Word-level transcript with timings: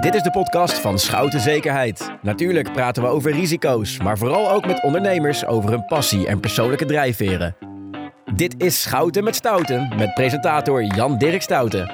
Dit 0.00 0.14
is 0.14 0.22
de 0.22 0.30
podcast 0.30 0.78
van 0.78 0.98
Schouten 0.98 1.40
Zekerheid. 1.40 2.10
Natuurlijk 2.22 2.72
praten 2.72 3.02
we 3.02 3.08
over 3.08 3.32
risico's, 3.32 3.98
maar 3.98 4.18
vooral 4.18 4.50
ook 4.50 4.66
met 4.66 4.82
ondernemers 4.82 5.46
over 5.46 5.70
hun 5.70 5.84
passie 5.84 6.26
en 6.26 6.40
persoonlijke 6.40 6.84
drijfveren. 6.84 7.56
Dit 8.34 8.54
is 8.62 8.82
Schouten 8.82 9.24
met 9.24 9.34
Stouten 9.34 9.92
met 9.96 10.14
presentator 10.14 10.82
Jan-Dirk 10.84 11.42
Stouten. 11.42 11.92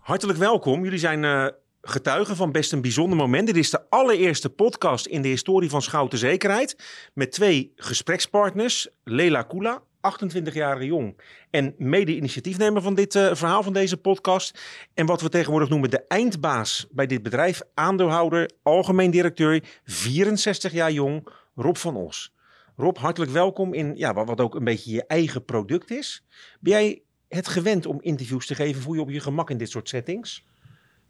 Hartelijk 0.00 0.38
welkom. 0.38 0.84
Jullie 0.84 0.98
zijn 0.98 1.22
uh, 1.22 1.46
getuigen 1.82 2.36
van 2.36 2.52
best 2.52 2.72
een 2.72 2.82
bijzonder 2.82 3.18
moment. 3.18 3.46
Dit 3.46 3.56
is 3.56 3.70
de 3.70 3.82
allereerste 3.88 4.50
podcast 4.50 5.06
in 5.06 5.22
de 5.22 5.28
historie 5.28 5.70
van 5.70 5.82
Schouten 5.82 6.18
Zekerheid. 6.18 6.76
Met 7.14 7.32
twee 7.32 7.72
gesprekspartners, 7.76 8.88
Lela 9.04 9.42
Kula 9.42 9.82
28-jarige 10.00 10.84
jong 10.84 11.20
en 11.50 11.74
mede-initiatiefnemer 11.78 12.82
van 12.82 12.94
dit 12.94 13.14
uh, 13.14 13.34
verhaal 13.34 13.62
van 13.62 13.72
deze 13.72 13.96
podcast. 13.96 14.60
En 14.94 15.06
wat 15.06 15.20
we 15.20 15.28
tegenwoordig 15.28 15.68
noemen 15.68 15.90
de 15.90 16.04
eindbaas 16.06 16.86
bij 16.90 17.06
dit 17.06 17.22
bedrijf, 17.22 17.62
aandeelhouder, 17.74 18.50
algemeen 18.62 19.10
directeur, 19.10 19.80
64 19.84 20.72
jaar 20.72 20.92
jong, 20.92 21.28
Rob 21.54 21.76
van 21.76 21.96
Os. 21.96 22.34
Rob, 22.76 22.96
hartelijk 22.96 23.32
welkom 23.32 23.74
in 23.74 23.96
ja, 23.96 24.14
wat 24.24 24.40
ook 24.40 24.54
een 24.54 24.64
beetje 24.64 24.92
je 24.92 25.06
eigen 25.06 25.44
product 25.44 25.90
is. 25.90 26.24
Ben 26.60 26.72
jij 26.72 27.02
het 27.28 27.48
gewend 27.48 27.86
om 27.86 28.00
interviews 28.00 28.46
te 28.46 28.54
geven? 28.54 28.82
Voel 28.82 28.94
je 28.94 29.00
op 29.00 29.10
je 29.10 29.20
gemak 29.20 29.50
in 29.50 29.58
dit 29.58 29.70
soort 29.70 29.88
settings? 29.88 30.46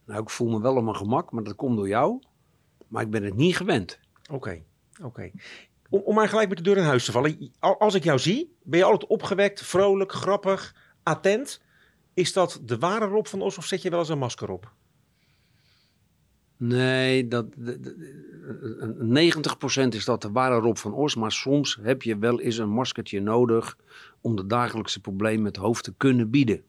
Nou, 0.06 0.22
ik 0.22 0.30
voel 0.30 0.48
me 0.48 0.60
wel 0.60 0.76
op 0.76 0.84
mijn 0.84 0.96
gemak, 0.96 1.32
maar 1.32 1.42
dat 1.42 1.54
komt 1.54 1.76
door 1.76 1.88
jou. 1.88 2.22
Maar 2.88 3.02
ik 3.02 3.10
ben 3.10 3.22
het 3.22 3.36
niet 3.36 3.56
gewend. 3.56 4.00
Oké, 4.30 4.62
oké. 5.02 5.30
Om, 5.90 6.14
maar 6.14 6.28
gelijk 6.28 6.48
met 6.48 6.58
de 6.58 6.64
deur 6.64 6.76
in 6.76 6.82
huis 6.82 7.04
te 7.04 7.12
vallen. 7.12 7.52
Als 7.58 7.94
ik 7.94 8.04
jou 8.04 8.18
zie, 8.18 8.56
ben 8.62 8.78
je 8.78 8.84
altijd 8.84 9.10
opgewekt, 9.10 9.62
vrolijk, 9.62 10.12
grappig, 10.12 10.74
attent. 11.02 11.60
Is 12.14 12.32
dat 12.32 12.60
de 12.64 12.78
ware 12.78 13.06
Rob 13.06 13.26
van 13.26 13.42
Os 13.42 13.58
of 13.58 13.66
zet 13.66 13.82
je 13.82 13.90
wel 13.90 13.98
eens 13.98 14.08
een 14.08 14.18
masker 14.18 14.50
op? 14.50 14.72
Nee, 16.56 17.28
dat, 17.28 17.46
90% 17.46 17.50
is 19.88 20.04
dat 20.04 20.22
de 20.22 20.30
ware 20.32 20.60
Rob 20.60 20.76
van 20.76 20.94
Os. 20.94 21.14
Maar 21.14 21.32
soms 21.32 21.78
heb 21.82 22.02
je 22.02 22.18
wel 22.18 22.40
eens 22.40 22.58
een 22.58 22.70
maskertje 22.70 23.20
nodig 23.20 23.76
om 24.20 24.36
de 24.36 24.46
dagelijkse 24.46 25.00
problemen 25.00 25.42
met 25.42 25.56
hoofd 25.56 25.84
te 25.84 25.94
kunnen 25.96 26.30
bieden. 26.30 26.64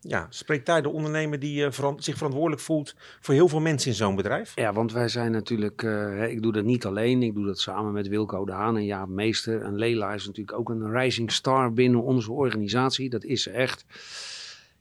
Ja, 0.00 0.26
spreekt 0.30 0.66
daar 0.66 0.82
de 0.82 0.88
ondernemer 0.88 1.38
die 1.38 1.60
uh, 1.60 1.92
zich 1.96 2.16
verantwoordelijk 2.16 2.62
voelt 2.62 2.94
voor 3.20 3.34
heel 3.34 3.48
veel 3.48 3.60
mensen 3.60 3.90
in 3.90 3.96
zo'n 3.96 4.16
bedrijf? 4.16 4.52
Ja, 4.54 4.72
want 4.72 4.92
wij 4.92 5.08
zijn 5.08 5.32
natuurlijk, 5.32 5.82
uh, 5.82 6.30
ik 6.30 6.42
doe 6.42 6.52
dat 6.52 6.64
niet 6.64 6.84
alleen, 6.84 7.22
ik 7.22 7.34
doe 7.34 7.46
dat 7.46 7.60
samen 7.60 7.92
met 7.92 8.08
Wilco 8.08 8.44
de 8.44 8.52
Haan 8.52 8.76
en 8.76 8.84
Jaap 8.84 9.08
Meester. 9.08 9.62
En 9.62 9.76
Lela 9.76 10.14
is 10.14 10.26
natuurlijk 10.26 10.58
ook 10.58 10.68
een 10.68 10.90
rising 10.90 11.32
star 11.32 11.72
binnen 11.72 12.02
onze 12.02 12.32
organisatie, 12.32 13.10
dat 13.10 13.24
is 13.24 13.42
ze 13.42 13.50
echt. 13.50 13.84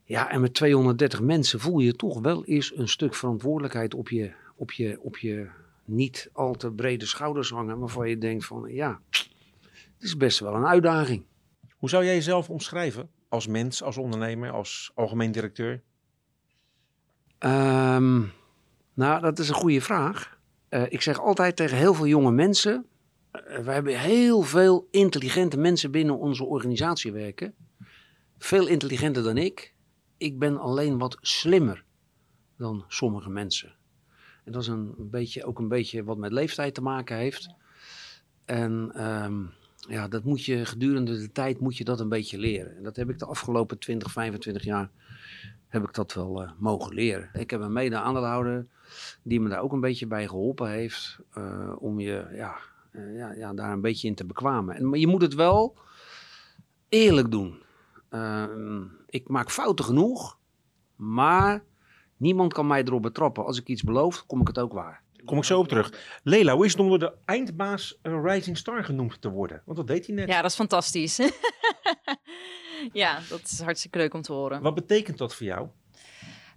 Ja, 0.04 0.32
en 0.32 0.42
met 0.42 0.54
230 0.54 1.22
mensen 1.22 1.60
voel 1.60 1.80
je 1.80 1.96
toch 1.96 2.20
wel 2.20 2.46
eens 2.46 2.78
een 2.78 2.88
stuk 2.88 3.16
verantwoordelijkheid 3.16 3.94
op 3.94 4.10
je, 4.10 4.32
op 4.56 4.72
je, 4.72 4.98
op 5.02 5.18
je 5.18 5.48
niet 5.86 6.30
al 6.34 6.54
te 6.54 6.72
brede 6.72 7.06
schouders 7.06 7.50
hangen, 7.50 7.80
waarvan 7.80 8.10
je 8.10 8.18
denkt 8.18 8.46
van 8.46 8.74
ja, 8.74 9.00
het 9.10 9.28
is 10.00 10.18
best 10.18 10.40
wel 10.40 10.56
een 10.56 10.68
uitdaging. 10.68 11.24
Hoe 11.78 11.90
zou 11.90 12.04
jij 12.06 12.14
jezelf 12.14 12.50
omschrijven? 12.50 13.10
Als 13.30 13.48
mens, 13.48 13.84
als 13.84 13.98
ondernemer, 13.98 14.52
als 14.52 14.92
algemeen 14.96 15.32
directeur? 15.32 15.84
Um, 17.40 18.32
nou, 18.94 19.22
dat 19.22 19.40
is 19.40 19.50
een 19.50 19.56
goede 19.56 19.82
vraag. 19.82 20.40
Uh, 20.70 20.84
ik 20.90 21.02
zeg 21.02 21.20
altijd 21.20 21.56
tegen 21.56 21.78
heel 21.78 21.94
veel 21.94 22.08
jonge 22.08 22.32
mensen: 22.32 22.86
uh, 23.34 23.58
we 23.58 23.72
hebben 23.72 24.00
heel 24.00 24.42
veel 24.42 24.88
intelligente 24.92 25.58
mensen 25.58 25.92
binnen 25.92 26.18
onze 26.18 26.44
organisatie 26.44 27.12
werken. 27.12 27.54
Veel 28.38 28.68
intelligenter 28.68 29.24
dan 29.24 29.38
ik. 29.38 29.76
Ik 30.18 30.40
ben 30.40 30.58
alleen 30.58 30.98
wat 30.98 31.18
slimmer 31.22 31.86
dan 32.58 32.86
sommige 32.88 33.30
mensen. 33.30 33.76
En 34.44 34.52
dat 34.52 34.62
is 34.62 34.68
een 34.68 34.94
beetje, 34.98 35.46
ook 35.46 35.60
een 35.60 35.68
beetje 35.68 36.04
wat 36.04 36.18
met 36.18 36.32
leeftijd 36.32 36.74
te 36.74 36.82
maken 36.82 37.18
heeft. 37.18 37.50
En 38.46 39.06
um, 39.24 39.54
ja, 39.88 40.08
dat 40.08 40.24
moet 40.24 40.46
je 40.46 40.66
gedurende 40.66 41.20
de 41.20 41.32
tijd 41.32 41.60
moet 41.60 41.78
je 41.78 41.84
dat 41.84 42.00
een 42.00 42.10
beetje 42.10 42.38
leren. 42.38 42.78
En 42.78 42.84
dat 42.84 42.96
heb 42.96 43.10
ik 43.10 43.20
de 43.20 43.26
afgelopen 43.26 43.80
20, 43.80 44.12
25 44.12 44.64
jaar 44.64 44.90
heb 45.68 45.84
ik 45.84 45.94
dat 45.94 46.14
wel 46.14 46.44
uh, 46.44 46.52
mogen 46.58 46.94
leren. 46.94 47.30
Ik 47.34 47.50
heb 47.50 47.62
een 47.62 47.74
mede-aandeelhouder 47.74 48.68
die 49.24 49.40
me 49.40 49.50
daar 49.50 49.62
ook 49.62 49.72
een 49.72 49.80
beetje 49.80 50.08
bij 50.08 50.28
geholpen 50.28 50.70
heeft 50.70 51.20
uh, 51.38 51.74
om 51.80 52.00
je 52.00 52.28
ja, 52.34 52.58
uh, 52.92 53.18
ja, 53.18 53.34
ja, 53.34 53.54
daar 53.54 53.72
een 53.72 53.82
beetje 53.82 54.08
in 54.08 54.16
te 54.16 54.26
bekwamen. 54.26 54.76
En, 54.76 54.90
maar 54.90 55.00
je 55.00 55.08
moet 55.08 55.22
het 55.22 55.34
wel 55.34 55.78
eerlijk 56.90 57.32
doen. 57.32 57.62
Ehm, 58.10 58.84
ik 59.06 59.28
maak 59.28 59.52
fouten 59.52 59.86
genoeg, 59.86 60.38
maar 60.96 61.64
niemand 62.18 62.54
kan 62.54 62.68
mij 62.68 62.84
erop 62.84 63.02
betrappen. 63.02 63.46
Als 63.46 63.60
ik 63.60 63.68
iets 63.68 63.84
beloof, 63.84 64.26
kom 64.26 64.42
ik 64.42 64.48
het 64.48 64.60
ook 64.60 64.74
waar 64.74 65.04
kom 65.28 65.38
ik 65.38 65.44
zo 65.44 65.60
op 65.60 65.68
terug. 65.68 65.94
Lela, 66.24 66.54
hoe 66.54 66.66
is 66.66 66.72
het 66.72 66.82
om 66.82 66.90
door 66.90 67.00
de 67.00 67.14
eindbaas 67.26 68.00
uh, 68.04 68.20
Rising 68.24 68.58
Star 68.58 68.84
genoemd 68.84 69.22
te 69.22 69.30
worden? 69.30 69.62
Want 69.66 69.78
dat 69.78 69.88
deed 69.88 70.06
hij 70.06 70.16
net. 70.16 70.28
Ja, 70.28 70.42
dat 70.42 70.50
is 70.52 70.56
fantastisch. 70.58 71.20
ja, 72.94 73.20
dat 73.30 73.42
is 73.44 73.62
hartstikke 73.62 73.98
leuk 73.98 74.14
om 74.14 74.22
te 74.22 74.34
horen. 74.34 74.62
Wat 74.62 74.76
betekent 74.76 75.18
dat 75.18 75.36
voor 75.36 75.46
jou? 75.46 75.68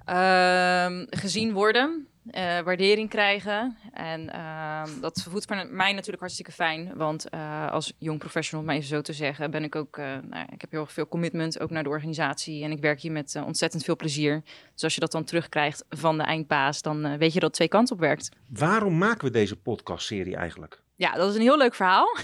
Uh, 0.09 1.07
gezien 1.11 1.53
worden, 1.53 2.09
uh, 2.37 2.61
waardering 2.61 3.09
krijgen. 3.09 3.77
En 3.93 4.21
uh, 4.35 4.83
dat 5.01 5.27
voelt 5.31 5.45
voor 5.45 5.67
mij 5.71 5.93
natuurlijk 5.93 6.21
hartstikke 6.21 6.53
fijn. 6.53 6.97
Want 6.97 7.27
uh, 7.35 7.71
als 7.71 7.93
jong 7.99 8.19
professional, 8.19 8.65
om 8.65 8.71
even 8.71 8.89
zo 8.89 9.01
te 9.01 9.13
zeggen, 9.13 9.51
ben 9.51 9.65
ik 9.65 9.77
ook. 9.77 9.97
nou, 9.97 10.47
ik 10.53 10.61
heb 10.61 10.71
heel 10.71 10.87
veel 10.87 11.09
commitment 11.09 11.61
ook 11.61 11.71
naar 11.71 11.83
de 11.83 11.89
organisatie. 11.89 12.65
En 12.65 12.71
ik 12.71 12.81
werk 12.81 13.01
hier 13.01 13.13
met 13.13 13.41
ontzettend 13.47 13.85
veel 13.85 13.97
plezier. 13.97 14.43
Dus 14.73 14.85
als 14.85 14.95
je 14.95 15.01
dat 15.01 15.13
dan 15.13 15.25
terugkrijgt 15.25 15.85
van 15.89 16.17
de 16.19 16.25
eindbaas, 16.25 16.83
dan 16.83 17.19
weet 17.19 17.33
je 17.33 17.41
dat 17.41 17.49
het 17.49 17.53
twee 17.53 17.69
kanten 17.69 17.95
op 17.95 18.01
werkt. 18.01 18.29
Waarom 18.49 18.99
maken 18.99 19.25
we 19.25 19.31
deze 19.31 19.57
podcastserie 19.57 20.37
eigenlijk? 20.37 20.83
Ja, 20.97 21.13
dat 21.13 21.31
is 21.31 21.35
een 21.35 21.41
heel 21.41 21.59
leuk 21.59 21.75
verhaal. 21.75 22.17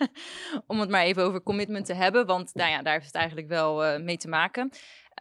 om 0.66 0.80
het 0.80 0.90
maar 0.90 1.02
even 1.02 1.22
over 1.22 1.42
commitment 1.42 1.86
te 1.86 1.94
hebben. 1.94 2.26
Want 2.26 2.54
nou 2.54 2.70
ja, 2.70 2.82
daar 2.82 2.92
heeft 2.92 3.06
het 3.06 3.14
eigenlijk 3.14 3.48
wel 3.48 4.00
mee 4.00 4.16
te 4.16 4.28
maken. 4.28 4.70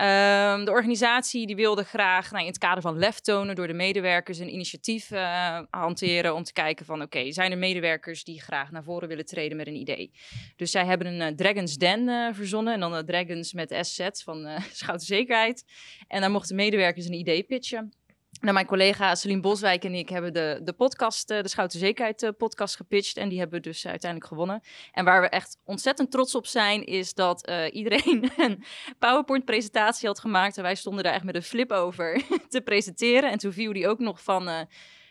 Um, 0.02 0.66
de 0.66 0.72
organisatie 0.72 1.48
die 1.48 1.56
wilde 1.56 1.84
graag 1.84 2.32
nou, 2.32 2.42
in 2.44 2.50
het 2.50 2.58
kader 2.58 2.82
van 2.82 2.98
lef 2.98 3.20
tonen 3.20 3.56
door 3.56 3.68
de 3.68 3.74
medewerkers 3.74 4.40
een 4.40 4.54
initiatief 4.54 5.12
uh, 5.12 5.60
hanteren 5.70 6.36
om 6.36 6.44
te 6.44 6.54
kijken 6.54 6.86
van 6.86 7.02
oké, 7.02 7.32
zijn 7.32 7.52
er 7.52 7.58
medewerkers 7.58 8.24
die 8.24 8.42
graag 8.42 8.72
naar 8.72 8.84
voren 8.84 9.08
willen 9.08 9.26
treden 9.26 9.58
met 9.58 9.68
een 9.68 9.76
idee. 9.76 10.12
Dus 10.56 10.72
zij 10.72 10.86
hebben 10.86 11.08
een 11.08 11.32
uh, 11.32 11.36
Dragons 11.36 11.76
Den 11.78 12.08
uh, 12.08 12.34
verzonnen 12.34 12.74
en 12.74 12.80
dan 12.80 12.92
de 12.92 13.04
Dragons 13.04 13.54
met 13.54 13.78
SZ 13.82 14.08
van 14.24 14.48
Schouten 14.72 15.06
Zekerheid. 15.06 15.64
En 16.08 16.22
daar 16.22 16.32
mochten 16.32 16.56
medewerkers 16.56 17.06
een 17.06 17.14
idee 17.14 17.44
pitchen. 17.44 17.94
Nou, 18.42 18.54
mijn 18.54 18.66
collega 18.66 19.16
Celine 19.16 19.42
Boswijk 19.42 19.84
en 19.84 19.94
ik 19.94 20.10
hebben 20.10 20.34
de, 20.34 20.60
de 20.64 20.74
podcast, 20.74 21.28
de 21.28 21.48
Schouten 21.48 21.80
Zekerheid 21.80 22.34
podcast 22.38 22.76
gepitcht. 22.76 23.18
En 23.18 23.30
die 23.30 23.40
hebben 23.40 23.62
we 23.62 23.70
dus 23.70 23.88
uiteindelijk 23.88 24.32
gewonnen. 24.32 24.62
En 24.92 25.06
waar 25.06 25.22
we 25.22 25.30
echt 25.30 25.58
ontzettend 25.64 26.12
trots 26.12 26.36
op 26.36 26.46
zijn, 26.46 26.86
is 26.86 27.14
dat 27.14 27.50
uh, 27.50 27.66
iedereen 27.72 28.32
een 28.38 28.64
PowerPoint-presentatie 29.00 30.08
had 30.08 30.20
gemaakt. 30.20 30.58
En 30.58 30.64
wij 30.64 30.76
stonden 30.76 31.04
daar 31.04 31.14
echt 31.14 31.24
met 31.24 31.36
een 31.36 31.44
flip 31.44 31.72
over 31.72 32.24
te 32.50 32.62
presenteren. 32.62 33.32
En 33.32 33.38
toen 33.38 33.54
viel 33.54 33.74
die 33.74 33.88
ook 33.88 34.00
nog 34.00 34.24
van, 34.24 34.50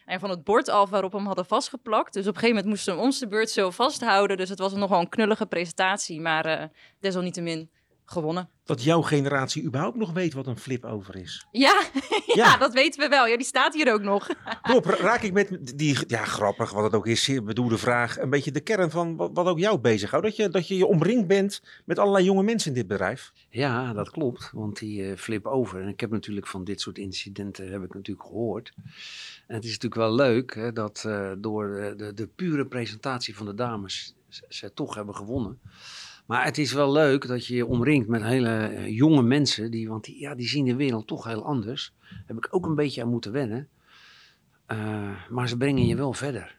van 0.07 0.31
het 0.31 0.45
bord 0.45 0.69
af 0.69 0.91
waarop 0.91 1.11
we 1.11 1.17
hem 1.17 1.27
hadden 1.27 1.47
vastgeplakt. 1.47 2.13
Dus 2.13 2.27
op 2.27 2.35
een 2.35 2.41
gegeven 2.41 2.57
moment 2.57 2.75
moesten 2.75 2.97
we 2.97 3.03
ons 3.03 3.19
de 3.19 3.29
beurt 3.29 3.51
zo 3.51 3.71
vasthouden. 3.71 4.37
Dus 4.37 4.49
het 4.49 4.59
was 4.59 4.73
nogal 4.73 5.01
een 5.01 5.09
knullige 5.09 5.47
presentatie. 5.47 6.21
Maar 6.21 6.71
desalniettemin 7.01 7.71
gewonnen. 8.07 8.49
Dat 8.65 8.83
jouw 8.83 9.03
generatie 9.03 9.63
überhaupt 9.63 9.97
nog 9.97 10.13
weet 10.13 10.33
wat 10.33 10.47
een 10.47 10.59
flip 10.59 10.85
over 10.85 11.17
is. 11.17 11.47
Ja, 11.51 11.83
ja, 12.27 12.35
ja, 12.35 12.57
dat 12.57 12.73
weten 12.73 13.01
we 13.01 13.09
wel. 13.09 13.27
Ja, 13.27 13.37
die 13.37 13.47
staat 13.47 13.75
hier 13.75 13.93
ook 13.93 14.03
nog. 14.03 14.29
Rob, 14.63 14.85
raak 14.85 15.23
ik 15.23 15.33
met 15.33 15.77
die, 15.77 15.99
ja 16.07 16.25
grappig 16.25 16.73
wat 16.73 16.85
het 16.85 16.95
ook 16.95 17.07
is, 17.07 17.31
bedoelde 17.45 17.79
vraag, 17.79 18.19
een 18.19 18.31
beetje 18.31 18.51
de 18.51 18.61
kern 18.61 18.91
van 18.91 19.17
wat, 19.17 19.31
wat 19.33 19.47
ook 19.47 19.59
jou 19.59 19.79
bezighoudt. 19.79 20.27
Dat 20.27 20.37
je, 20.37 20.49
dat 20.49 20.69
je 20.69 20.77
je 20.77 20.87
omringd 20.87 21.27
bent 21.27 21.63
met 21.85 21.99
allerlei 21.99 22.25
jonge 22.25 22.43
mensen 22.43 22.69
in 22.69 22.77
dit 22.77 22.87
bedrijf. 22.87 23.33
Ja, 23.49 23.93
dat 23.93 24.11
klopt, 24.11 24.51
want 24.53 24.79
die 24.79 25.03
uh, 25.03 25.17
flip 25.17 25.47
over. 25.47 25.81
En 25.81 25.89
ik 25.89 26.01
heb 26.01 26.11
natuurlijk 26.11 26.47
van 26.47 26.65
dit 26.65 26.81
soort 26.81 26.99
incidenten 26.99 27.73
heb 27.73 27.83
ik 27.83 27.95
natuurlijk 27.95 28.27
gehoord. 28.27 28.73
En 29.47 29.55
het 29.55 29.65
is 29.65 29.79
natuurlijk 29.79 30.01
wel 30.01 30.15
leuk 30.15 30.55
hè, 30.55 30.73
dat 30.73 31.05
uh, 31.07 31.33
door 31.39 31.69
de, 31.69 31.95
de, 31.97 32.15
de 32.15 32.27
pure 32.27 32.67
presentatie 32.67 33.37
van 33.37 33.47
de 33.47 33.55
dames 33.55 34.15
ze 34.49 34.73
toch 34.75 34.95
hebben 34.95 35.15
gewonnen. 35.15 35.61
Maar 36.27 36.45
het 36.45 36.59
is 36.59 36.73
wel 36.73 36.93
leuk 36.93 37.27
dat 37.27 37.47
je 37.47 37.55
je 37.55 37.67
omringt 37.67 38.09
met 38.09 38.23
hele 38.23 38.71
uh, 38.73 38.89
jonge 38.89 39.23
mensen, 39.23 39.71
die, 39.71 39.89
want 39.89 40.05
die, 40.05 40.21
ja, 40.21 40.35
die 40.35 40.49
zien 40.49 40.65
de 40.65 40.77
wereld 40.77 41.07
toch 41.07 41.25
heel 41.25 41.45
anders. 41.45 41.93
Daar 42.01 42.23
heb 42.27 42.37
ik 42.37 42.49
ook 42.51 42.67
een 42.67 42.75
beetje 42.75 43.03
aan 43.03 43.11
moeten 43.11 43.33
wennen. 43.33 43.69
Uh, 44.73 45.11
maar 45.31 45.49
ze 45.49 45.57
brengen 45.57 45.87
je 45.87 45.97
wel 45.97 46.13
verder. 46.13 46.55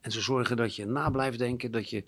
En 0.00 0.10
ze 0.10 0.20
zorgen 0.20 0.56
dat 0.56 0.76
je 0.76 0.86
na 0.86 1.10
blijft 1.10 1.38
denken, 1.38 1.70
dat 1.70 1.90
je, 1.90 2.04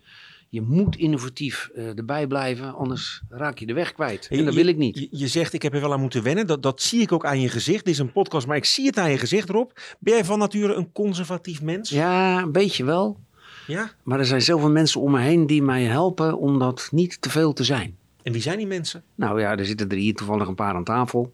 je 0.49 0.63
moet 0.63 0.97
innovatief 0.97 1.71
uh, 1.75 1.99
erbij 1.99 2.27
blijven, 2.27 2.75
anders 2.75 3.23
raak 3.29 3.59
je 3.59 3.67
de 3.67 3.73
weg 3.73 3.93
kwijt. 3.93 4.29
En 4.31 4.45
dat 4.45 4.55
wil 4.55 4.67
ik 4.67 4.77
niet. 4.77 4.99
Je, 4.99 5.09
je, 5.11 5.29
zegt, 5.29 5.53
ik 5.53 5.63
heb 5.63 5.75
er 5.75 5.81
wel 5.81 5.93
aan 5.93 6.01
moeten 6.01 6.23
wennen. 6.23 6.47
Dat, 6.47 6.63
dat 6.63 6.83
zie 6.83 7.01
ik 7.01 7.13
ook 7.13 7.25
aan 7.25 7.41
je 7.41 7.49
gezicht. 7.49 7.85
Dit 7.85 7.95
is 7.95 8.01
een 8.01 8.13
podcast, 8.13 8.47
maar 8.47 8.57
ik 8.57 8.65
zie 8.65 8.87
het 8.87 8.99
aan 8.99 9.11
je 9.11 9.19
gezicht, 9.19 9.49
Rob. 9.49 9.71
Ben 9.99 10.15
jij 10.15 10.25
van 10.25 10.39
nature 10.39 10.75
een 10.75 10.93
conservatief 10.93 11.63
mens? 11.63 11.91
Ja, 11.91 12.43
een 12.43 12.53
beetje 12.53 12.85
wel. 12.85 13.21
Ja? 13.67 13.91
Maar 14.03 14.19
er 14.19 14.27
zijn 14.27 14.43
zoveel 14.43 14.71
mensen 14.71 15.01
om 15.01 15.11
me 15.11 15.21
heen 15.21 15.47
die 15.47 15.63
mij 15.63 15.83
helpen 15.85 16.39
om 16.39 16.59
dat 16.59 16.89
niet 16.93 17.21
te 17.23 17.31
veel 17.31 17.53
te 17.53 17.65
zijn. 17.65 17.97
En 18.23 18.33
wie 18.33 18.43
zijn 18.43 18.59
die 18.59 18.67
mensen? 18.67 19.03
Nou 19.15 19.41
ja, 19.41 19.57
er 19.57 19.65
zitten 19.67 19.89
er 19.89 19.97
hier 19.97 20.15
toevallig 20.15 20.49
een 20.49 20.55
paar 20.55 20.75
aan 20.75 20.85
tafel. 20.85 21.33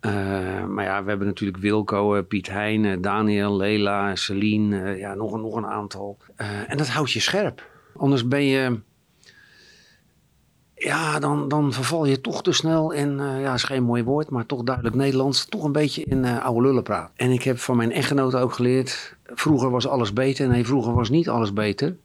Eh, 0.00 0.12
maar 0.64 0.84
ja, 0.84 1.02
we 1.02 1.08
hebben 1.08 1.26
natuurlijk 1.26 1.58
Wilco, 1.58 2.14
eh, 2.14 2.22
Piet 2.28 2.48
Heijn, 2.48 2.84
eh, 2.84 2.96
Daniel, 3.00 3.56
Lela, 3.56 4.14
Celine, 4.16 4.96
ja, 4.96 5.14
nog, 5.14 5.32
een- 5.32 5.40
nog 5.40 5.54
een 5.56 5.66
aantal. 5.66 6.16
En 6.66 6.76
dat 6.76 6.88
houdt 6.88 7.12
je 7.12 7.20
scherp. 7.20 7.66
Anders 7.96 8.28
ben 8.28 8.44
je, 8.44 8.80
ja, 10.74 11.18
dan, 11.18 11.48
dan 11.48 11.72
verval 11.72 12.04
je 12.06 12.20
toch 12.20 12.42
te 12.42 12.52
snel 12.52 12.92
in, 12.92 13.16
ja, 13.18 13.54
is 13.54 13.62
geen 13.64 13.82
mooi 13.82 14.02
woord, 14.04 14.30
maar 14.30 14.46
toch 14.46 14.62
duidelijk 14.62 14.96
Nederlands, 14.96 15.44
toch 15.44 15.64
een 15.64 15.72
beetje 15.72 16.04
in 16.04 16.24
oude 16.24 16.66
lullen 16.66 16.82
praat. 16.82 17.10
En 17.16 17.30
ik 17.30 17.42
heb 17.42 17.58
van 17.58 17.76
mijn 17.76 17.92
echtgenote 17.92 18.36
ook 18.36 18.52
geleerd, 18.52 19.13
vroeger 19.24 19.70
was 19.70 19.86
alles 19.86 20.12
beter. 20.12 20.48
Nee, 20.48 20.66
vroeger 20.66 20.94
was 20.94 21.10
niet 21.10 21.28
alles 21.28 21.52
beter. 21.52 21.96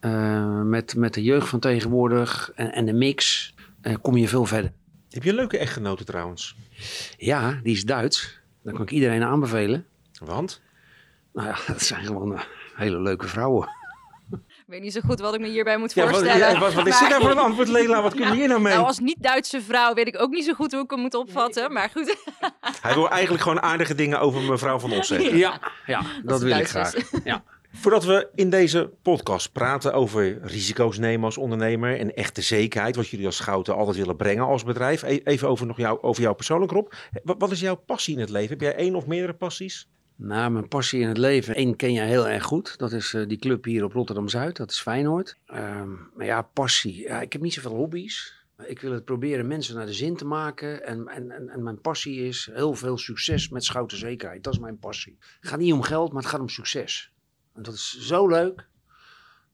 Eh, 0.00 0.62
met, 0.62 0.96
met 0.96 1.14
de 1.14 1.22
jeugd 1.22 1.48
van 1.48 1.60
tegenwoordig 1.60 2.52
en, 2.54 2.72
en 2.72 2.84
de 2.84 2.92
mix 2.92 3.54
eh, 3.80 3.94
kom 4.02 4.16
je 4.16 4.28
veel 4.28 4.46
verder. 4.46 4.72
Heb 5.10 5.22
je 5.22 5.30
een 5.30 5.36
leuke 5.36 5.58
echtgenote 5.58 6.04
trouwens? 6.04 6.56
Ja, 7.18 7.60
die 7.62 7.72
is 7.72 7.84
Duits. 7.84 8.40
Dat 8.62 8.74
kan 8.74 8.82
ik 8.82 8.90
iedereen 8.90 9.22
aanbevelen. 9.22 9.86
Want? 10.24 10.60
Nou 11.32 11.48
ja, 11.48 11.56
dat 11.72 11.82
zijn 11.82 12.04
gewoon 12.04 12.34
eh, 12.34 12.40
hele 12.74 13.00
leuke 13.00 13.26
vrouwen. 13.26 13.68
Ik 14.66 14.72
weet 14.72 14.82
niet 14.82 14.92
zo 14.92 15.00
goed 15.04 15.20
wat 15.20 15.34
ik 15.34 15.40
me 15.40 15.48
hierbij 15.48 15.76
moet 15.76 15.94
Ja, 15.94 16.02
wat, 16.04 16.10
voorstellen. 16.10 16.52
ja, 16.52 16.58
wat, 16.58 16.74
wat 16.74 16.86
is 16.86 16.98
dit 16.98 17.08
nou 17.08 17.20
voor 17.22 17.30
een 17.30 17.38
antwoord, 17.38 17.68
Lela? 17.68 18.02
Wat 18.02 18.14
kunnen 18.14 18.30
we 18.30 18.36
hier 18.36 18.48
nou 18.48 18.60
mee? 18.60 18.72
Nou, 18.74 18.86
als 18.86 18.98
niet-Duitse 18.98 19.62
vrouw 19.62 19.94
weet 19.94 20.06
ik 20.06 20.20
ook 20.20 20.30
niet 20.30 20.44
zo 20.44 20.52
goed 20.54 20.72
hoe 20.72 20.82
ik 20.82 20.90
hem 20.90 21.00
moet 21.00 21.14
opvatten. 21.14 21.72
Maar 21.72 21.90
goed, 21.94 22.16
Hij 22.82 22.94
wil 22.94 23.10
eigenlijk 23.10 23.42
gewoon 23.42 23.62
aardige 23.62 23.94
dingen 23.94 24.20
over 24.20 24.40
mevrouw 24.42 24.78
van 24.78 24.92
Os 24.92 25.06
zeggen. 25.06 25.36
Ja, 25.36 25.60
ja 25.86 26.02
dat 26.24 26.40
wil 26.42 26.56
ik 26.58 26.68
graag. 26.68 26.94
Ja. 27.24 27.42
Voordat 27.80 28.04
we 28.04 28.28
in 28.34 28.50
deze 28.50 28.90
podcast 29.02 29.52
praten 29.52 29.92
over 29.92 30.38
risico's 30.42 30.98
nemen 30.98 31.24
als 31.24 31.36
ondernemer 31.38 31.98
en 31.98 32.14
echte 32.14 32.42
zekerheid, 32.42 32.96
wat 32.96 33.08
jullie 33.08 33.26
als 33.26 33.36
Schouten 33.36 33.74
altijd 33.74 33.96
willen 33.96 34.16
brengen 34.16 34.44
als 34.44 34.64
bedrijf. 34.64 35.02
E- 35.02 35.20
Even 35.24 35.48
over, 35.48 35.66
nog 35.66 35.76
jou, 35.76 35.98
over 36.02 36.22
jou 36.22 36.34
persoonlijk, 36.34 36.72
Rob. 36.72 36.92
Wat, 37.22 37.36
wat 37.38 37.50
is 37.50 37.60
jouw 37.60 37.74
passie 37.74 38.14
in 38.14 38.20
het 38.20 38.30
leven? 38.30 38.50
Heb 38.50 38.60
jij 38.60 38.74
één 38.74 38.94
of 38.94 39.06
meerdere 39.06 39.34
passies? 39.34 39.88
Nou, 40.16 40.50
mijn 40.50 40.68
passie 40.68 41.00
in 41.00 41.08
het 41.08 41.18
leven. 41.18 41.60
Eén 41.60 41.76
ken 41.76 41.92
jij 41.92 42.06
heel 42.06 42.28
erg 42.28 42.44
goed. 42.44 42.78
Dat 42.78 42.92
is 42.92 43.14
eh, 43.14 43.28
die 43.28 43.38
club 43.38 43.64
hier 43.64 43.84
op 43.84 43.92
Rotterdam-Zuid. 43.92 44.56
Dat 44.56 44.70
is 44.70 44.80
Feyenoord. 44.80 45.36
Ehm, 45.46 45.90
maar 46.14 46.26
ja, 46.26 46.42
passie. 46.42 47.02
Ja, 47.02 47.20
ik 47.20 47.32
heb 47.32 47.42
niet 47.42 47.52
zoveel 47.52 47.74
hobby's. 47.74 48.34
Ik 48.66 48.80
wil 48.80 48.92
het 48.92 49.04
proberen 49.04 49.46
mensen 49.46 49.74
naar 49.74 49.86
de 49.86 49.92
zin 49.92 50.16
te 50.16 50.24
maken. 50.24 50.86
En, 50.86 51.08
en, 51.08 51.48
en, 51.48 51.62
mijn 51.62 51.80
passie 51.80 52.26
is 52.26 52.50
heel 52.52 52.74
veel 52.74 52.98
succes 52.98 53.48
met 53.48 53.64
Schouten 53.64 53.98
Zekerheid. 53.98 54.44
Dat 54.44 54.52
is 54.52 54.58
mijn 54.58 54.78
passie. 54.78 55.16
Het 55.40 55.48
gaat 55.50 55.58
niet 55.58 55.72
om 55.72 55.82
geld, 55.82 56.12
maar 56.12 56.22
het 56.22 56.30
gaat 56.30 56.40
om 56.40 56.48
succes. 56.48 57.12
En 57.54 57.62
dat 57.62 57.74
is 57.74 57.98
zo 58.00 58.28
leuk. 58.28 58.68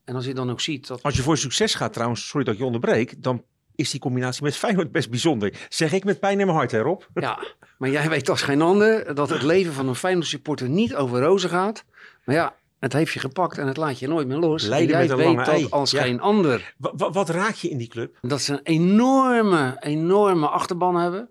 En 0.04 0.14
als 0.14 0.24
je 0.24 0.34
dan 0.34 0.50
ook 0.50 0.60
ziet 0.60 0.86
dat... 0.86 1.02
Als 1.02 1.16
je 1.16 1.22
voor 1.22 1.38
succes 1.38 1.74
gaat 1.74 1.92
trouwens, 1.92 2.28
sorry 2.28 2.44
dat 2.44 2.54
ik 2.54 2.60
je 2.60 2.66
onderbreek, 2.66 3.22
dan 3.22 3.44
is 3.82 3.90
die 3.90 4.00
combinatie 4.00 4.42
met 4.42 4.56
Feyenoord 4.56 4.92
best 4.92 5.10
bijzonder. 5.10 5.66
Zeg 5.68 5.92
ik 5.92 6.04
met 6.04 6.20
pijn 6.20 6.40
in 6.40 6.46
mijn 6.46 6.58
hart, 6.58 6.70
hè 6.70 6.78
Rob? 6.80 7.02
Ja, 7.14 7.38
maar 7.78 7.90
jij 7.90 8.08
weet 8.08 8.28
als 8.30 8.42
geen 8.42 8.62
ander 8.62 9.14
dat 9.14 9.28
het 9.30 9.42
leven 9.42 9.72
van 9.72 9.88
een 9.88 9.94
Feyenoord 9.94 10.26
supporter 10.26 10.68
niet 10.68 10.94
over 10.94 11.20
rozen 11.20 11.50
gaat. 11.50 11.84
Maar 12.24 12.34
ja, 12.34 12.54
het 12.78 12.92
heeft 12.92 13.12
je 13.12 13.18
gepakt 13.20 13.58
en 13.58 13.66
het 13.66 13.76
laat 13.76 13.98
je 13.98 14.08
nooit 14.08 14.26
meer 14.28 14.36
los. 14.36 14.62
Leiden 14.66 14.96
en 14.96 15.06
jij 15.06 15.08
met 15.08 15.10
een 15.10 15.16
weet 15.16 15.26
lange 15.34 15.44
dat 15.46 15.54
ei. 15.54 15.66
als 15.70 15.90
Ja. 15.90 16.02
geen 16.02 16.20
ander. 16.20 16.74
Wa- 16.78 16.92
wa- 16.96 17.10
wat 17.10 17.28
raak 17.28 17.54
je 17.54 17.68
in 17.68 17.78
die 17.78 17.88
club? 17.88 18.16
Dat 18.20 18.40
ze 18.42 18.52
een 18.52 18.60
enorme, 18.62 19.76
enorme 19.80 20.48
achterban 20.48 20.94
hebben. 20.96 21.28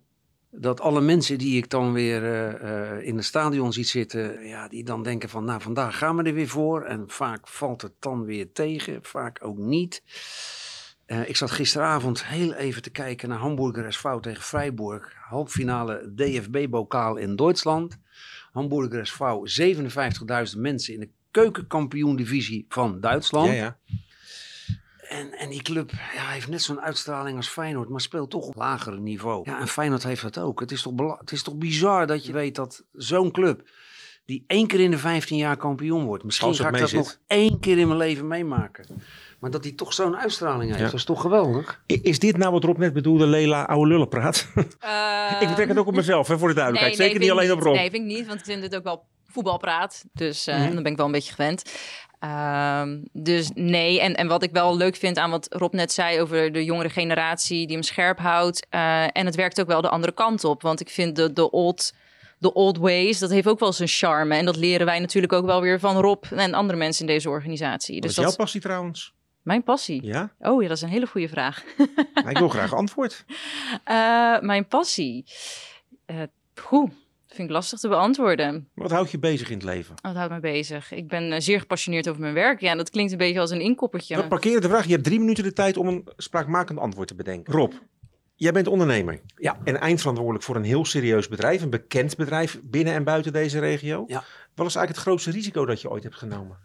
Dat 0.54 0.82
alle 0.82 1.02
mensen 1.02 1.38
die 1.38 1.58
ik 1.58 1.70
dan 1.70 1.94
weer 1.94 2.24
eh, 2.24 2.94
eh, 2.98 3.08
in 3.08 3.16
het 3.16 3.26
stadion 3.26 3.74
ziet 3.74 3.88
zitten, 3.90 4.48
ja, 4.48 4.68
die 4.68 4.84
dan 4.84 5.04
denken 5.04 5.30
van, 5.30 5.44
nou, 5.46 5.62
vandaag 5.62 5.98
gaan 5.98 6.16
we 6.18 6.24
er 6.24 6.34
weer 6.34 6.48
voor. 6.48 6.82
En 6.84 7.04
vaak 7.08 7.48
valt 7.48 7.82
het 7.82 7.94
dan 8.00 8.26
weer 8.26 8.52
tegen, 8.54 9.00
vaak 9.02 9.40
ook 9.44 9.58
niet. 9.58 10.02
Eh, 11.12 11.30
ik 11.30 11.36
zat 11.36 11.52
gisteravond 11.52 12.26
heel 12.26 12.54
even 12.54 12.82
te 12.82 12.90
kijken 12.90 13.30
naar 13.30 13.38
Hamburger 13.38 13.94
SV 13.94 14.06
tegen 14.22 14.44
Freiburg. 14.44 15.14
Halffinale 15.30 16.12
DFB-bokaal 16.16 17.16
in 17.16 17.36
Duitsland. 17.36 17.98
Hamburger 18.52 19.08
SV, 19.08 19.20
57.000 20.54 20.60
mensen 20.60 20.94
in 20.94 21.00
de 21.00 21.10
keukenkampioen-divisie 21.32 22.66
van 22.70 23.00
Duitsland. 23.00 23.48
Ja, 23.48 23.54
ja. 23.54 23.78
En, 25.02 25.32
en 25.32 25.50
die 25.50 25.62
club 25.62 25.92
ja, 25.92 26.28
heeft 26.28 26.48
net 26.48 26.62
zo'n 26.62 26.82
uitstraling 26.82 27.38
als 27.38 27.48
Feyenoord, 27.48 27.90
maar 27.90 28.02
speelt 28.02 28.30
toch 28.30 28.46
op 28.46 28.56
lager 28.56 29.00
niveau. 29.00 29.50
Ja, 29.50 29.60
en 29.60 29.68
Feyenoord 29.68 30.04
heeft 30.04 30.22
dat 30.22 30.40
ook. 30.40 30.60
Het 30.60 30.72
is 30.72 30.82
toch, 30.82 31.20
het 31.20 31.32
is 31.32 31.44
toch 31.44 31.56
bizar 31.56 32.08
dat 32.08 32.26
je 32.26 32.32
weet 32.32 32.56
dat 32.56 32.84
zo'n 32.92 33.32
club, 33.32 33.70
die 34.26 34.44
één 34.48 34.68
keer 34.68 34.80
in 34.80 34.92
de 34.92 34.98
15 34.98 35.38
jaar 35.38 35.58
kampioen 35.58 36.06
wordt. 36.06 36.24
Misschien 36.24 36.56
ga 36.56 36.68
ik 36.68 36.78
dat 36.78 36.92
nog 36.92 37.18
één 37.28 37.60
keer 37.60 37.78
in 37.78 37.88
mijn 37.88 38.00
leven 38.00 38.28
meemaken. 38.28 38.86
Maar 39.42 39.52
dat 39.52 39.64
die 39.64 39.76
toch 39.76 39.94
zo'n 39.94 40.18
uitstraling 40.18 40.64
heeft, 40.70 40.78
Ja. 40.80 40.86
dat 40.86 40.94
is 40.94 41.04
toch 41.04 41.22
geweldig? 41.22 41.82
Is 41.86 42.20
dit 42.20 42.38
nou 42.38 42.52
wat 42.52 42.64
Rob 42.64 42.78
net 42.78 42.94
bedoelde, 42.94 43.26
Lela, 43.26 43.64
oude 43.66 43.88
lullen 43.92 44.08
praat? 44.08 44.48
ik 45.42 45.48
betrek 45.48 45.68
het 45.68 45.78
ook 45.78 45.88
op 45.88 45.96
mezelf, 45.96 46.28
hè, 46.28 46.38
voor 46.38 46.48
de 46.48 46.54
duidelijkheid. 46.54 46.98
Zeker 46.98 47.20
niet 47.20 47.32
alleen 47.32 47.52
op 47.52 47.62
Rob. 47.62 47.76
Nee, 47.76 47.90
vind 47.90 48.10
ik 48.10 48.16
niet, 48.18 48.28
want 48.28 48.40
ik 48.40 48.46
vind 48.46 48.64
het 48.64 48.76
ook 48.76 48.84
wel 48.84 49.04
voetbalpraat. 49.28 50.04
Dus 50.14 50.48
eh, 50.48 50.58
Mhm. 50.60 50.74
dan 50.74 50.84
ben 50.84 50.92
ik 50.92 50.98
wel 50.98 51.06
een 51.06 51.12
beetje 51.12 51.34
gewend. 51.34 51.72
Ehm, 52.20 52.98
dus 53.14 53.50
nee, 53.54 54.00
en, 54.02 54.16
en 54.16 54.28
wat 54.28 54.44
ik 54.44 54.52
wel 54.52 54.78
leuk 54.78 54.96
vind 54.96 55.18
aan 55.18 55.30
wat 55.32 55.48
Rob 55.50 55.74
net 55.74 55.92
zei 55.92 56.22
over 56.22 56.52
de 56.52 56.64
jongere 56.64 56.90
generatie 56.90 57.66
die 57.68 57.76
hem 57.76 57.84
scherp 57.86 58.20
houdt. 58.20 58.66
eh, 58.70 59.04
en 59.04 59.26
het 59.26 59.36
werkt 59.36 59.62
ook 59.62 59.68
wel 59.68 59.82
de 59.82 59.90
andere 59.90 60.14
kant 60.14 60.44
op. 60.44 60.62
Want 60.62 60.80
ik 60.80 60.90
vind 60.90 61.16
de, 61.16 61.34
de 61.34 61.52
old 61.52 61.94
de 62.38 62.54
old 62.54 62.78
ways, 62.78 63.20
dat 63.20 63.30
heeft 63.30 63.48
ook 63.48 63.60
wel 63.60 63.74
zijn 63.74 63.90
charme. 63.90 64.36
En 64.36 64.46
dat 64.46 64.56
leren 64.56 64.86
wij 64.86 65.00
natuurlijk 65.00 65.34
ook 65.34 65.46
wel 65.46 65.62
weer 65.62 65.80
van 65.80 65.98
Rob 65.98 66.24
en 66.32 66.54
andere 66.54 66.78
mensen 66.80 67.08
in 67.08 67.14
deze 67.14 67.30
organisatie. 67.30 67.94
Wat 67.94 68.02
Dus 68.02 68.12
is 68.12 68.18
dat 68.18 68.26
jouw 68.26 68.36
passie 68.36 68.62
trouwens? 68.62 69.14
Mijn 69.42 69.64
passie. 69.64 70.06
Ja? 70.06 70.34
Oh 70.40 70.62
ja, 70.62 70.68
dat 70.68 70.78
is 70.78 70.84
een 70.84 70.90
hele 70.90 71.08
goede 71.08 71.30
vraag. 71.30 71.64
Maar 72.14 72.30
ik 72.30 72.38
wil 72.38 72.50
graag 72.58 72.74
antwoord. 72.74 73.26
Eh, 73.84 74.40
mijn 74.40 74.68
passie. 74.68 75.26
Eh 76.06 76.22
goed, 76.56 76.92
vind 77.28 77.48
ik 77.48 77.50
lastig 77.50 77.80
te 77.80 77.88
beantwoorden. 77.88 78.70
Wat 78.74 78.92
houdt 78.92 79.12
je 79.12 79.20
bezig 79.20 79.50
in 79.50 79.56
het 79.56 79.64
leven? 79.64 79.96
Wat 80.02 80.16
houdt 80.16 80.34
me 80.34 80.40
bezig? 80.40 80.92
Ik 80.92 81.08
ben 81.08 81.32
eh, 81.32 81.40
zeer 81.40 81.60
gepassioneerd 81.60 82.10
over 82.10 82.22
mijn 82.22 82.34
werk. 82.34 82.62
Ja, 82.62 82.76
dat 82.76 82.90
klinkt 82.90 83.12
een 83.12 83.18
beetje 83.18 83.40
als 83.40 83.52
een 83.52 83.62
inkoppertje. 83.62 84.16
We 84.16 84.28
parkeren 84.28 84.62
de 84.62 84.70
vraag. 84.70 84.86
Je 84.86 84.92
hebt 84.92 85.04
drie 85.04 85.20
minuten 85.20 85.44
de 85.44 85.54
tijd 85.54 85.78
om 85.78 85.88
een 85.88 86.08
spraakmakend 86.18 86.80
antwoord 86.80 87.08
te 87.08 87.16
bedenken. 87.16 87.54
Rob, 87.54 87.74
jij 88.36 88.52
bent 88.52 88.68
ondernemer. 88.68 89.22
Ja. 89.36 89.58
En 89.64 89.80
eindverantwoordelijk 89.80 90.46
voor 90.46 90.56
een 90.56 90.64
heel 90.64 90.86
serieus 90.86 91.28
bedrijf. 91.28 91.62
Een 91.62 91.70
bekend 91.70 92.16
bedrijf 92.16 92.60
binnen 92.64 92.94
en 92.94 93.04
buiten 93.04 93.34
deze 93.34 93.60
regio. 93.60 94.04
Ja. 94.08 94.24
Wat 94.56 94.68
is 94.68 94.76
eigenlijk 94.76 94.90
het 94.90 94.98
grootste 94.98 95.32
risico 95.32 95.66
dat 95.66 95.82
je 95.82 95.90
ooit 95.90 96.04
hebt 96.04 96.16
genomen? 96.16 96.58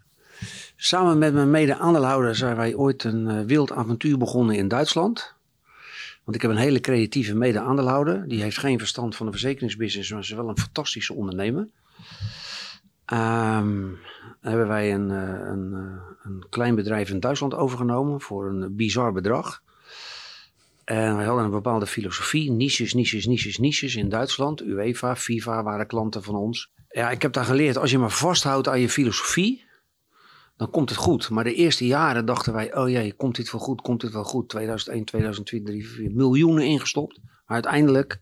Samen 0.79 1.19
met 1.19 1.35
mijn 1.35 1.51
mede-aandeelhouder 1.51 2.37
zijn 2.37 2.57
wij 2.57 2.75
ooit 2.75 3.05
een 3.05 3.29
eh, 3.29 3.45
wild 3.45 3.73
avontuur 3.73 4.19
begonnen 4.19 4.57
in 4.57 4.69
Duitsland. 4.69 5.35
Want 6.25 6.37
ik 6.37 6.43
heb 6.43 6.51
een 6.51 6.57
hele 6.57 6.81
creatieve 6.81 7.35
mede-aandeelhouder. 7.35 8.29
Die 8.29 8.43
heeft 8.43 8.59
geen 8.59 8.79
verstand 8.79 9.17
van 9.17 9.27
de 9.27 9.33
verzekeringsbusiness, 9.33 10.11
maar 10.11 10.21
is 10.21 10.31
wel 10.31 10.49
een 10.49 10.59
fantastische 10.59 11.15
ondernemer. 11.15 11.69
Ehm, 13.05 13.89
hebben 14.41 14.69
wij 14.69 14.95
een, 14.95 15.11
eh, 15.11 15.49
een, 15.49 15.73
eh, 15.75 16.31
een 16.31 16.47
klein 16.51 16.75
bedrijf 16.75 17.11
in 17.11 17.21
Duitsland 17.21 17.55
overgenomen 17.55 18.21
voor 18.21 18.49
een 18.49 18.77
bizar 18.77 19.13
bedrag. 19.13 19.63
En 20.85 21.17
wij 21.17 21.27
hadden 21.27 21.45
een 21.45 21.51
bepaalde 21.51 21.87
filosofie, 21.87 22.51
niches, 22.51 22.95
niches, 22.95 23.27
niches, 23.27 23.59
niches 23.59 23.95
in 23.95 24.09
Duitsland. 24.09 24.63
UEFA, 24.63 25.17
FIFA 25.17 25.63
waren 25.63 25.87
klanten 25.87 26.23
van 26.23 26.35
ons. 26.35 26.71
Ja, 26.89 27.11
ik 27.11 27.23
heb 27.23 27.33
daar 27.33 27.45
geleerd, 27.45 27.79
als 27.79 27.91
je 27.91 27.99
maar 27.99 28.11
vasthoudt 28.11 28.69
aan 28.69 28.81
je 28.81 28.89
filosofie, 28.89 29.66
dan 30.57 30.71
komt 30.71 30.89
het 30.89 30.99
goed. 30.99 31.31
Maar 31.31 31.45
de 31.45 31.55
eerste 31.55 31.87
jaren 31.87 32.27
dachten 32.27 32.53
wij, 32.53 32.77
oh 32.77 32.89
jee, 32.89 33.13
komt 33.13 33.37
dit 33.37 33.51
wel 33.51 33.61
goed, 33.61 33.81
komt 33.81 34.01
dit 34.01 34.13
wel 34.13 34.25
goed. 34.25 34.49
2001, 34.49 35.05
2002, 35.05 35.63
2003, 35.63 36.15
miljoenen 36.15 36.65
ingestopt. 36.65 37.21
Maar 37.23 37.55
uiteindelijk 37.55 38.21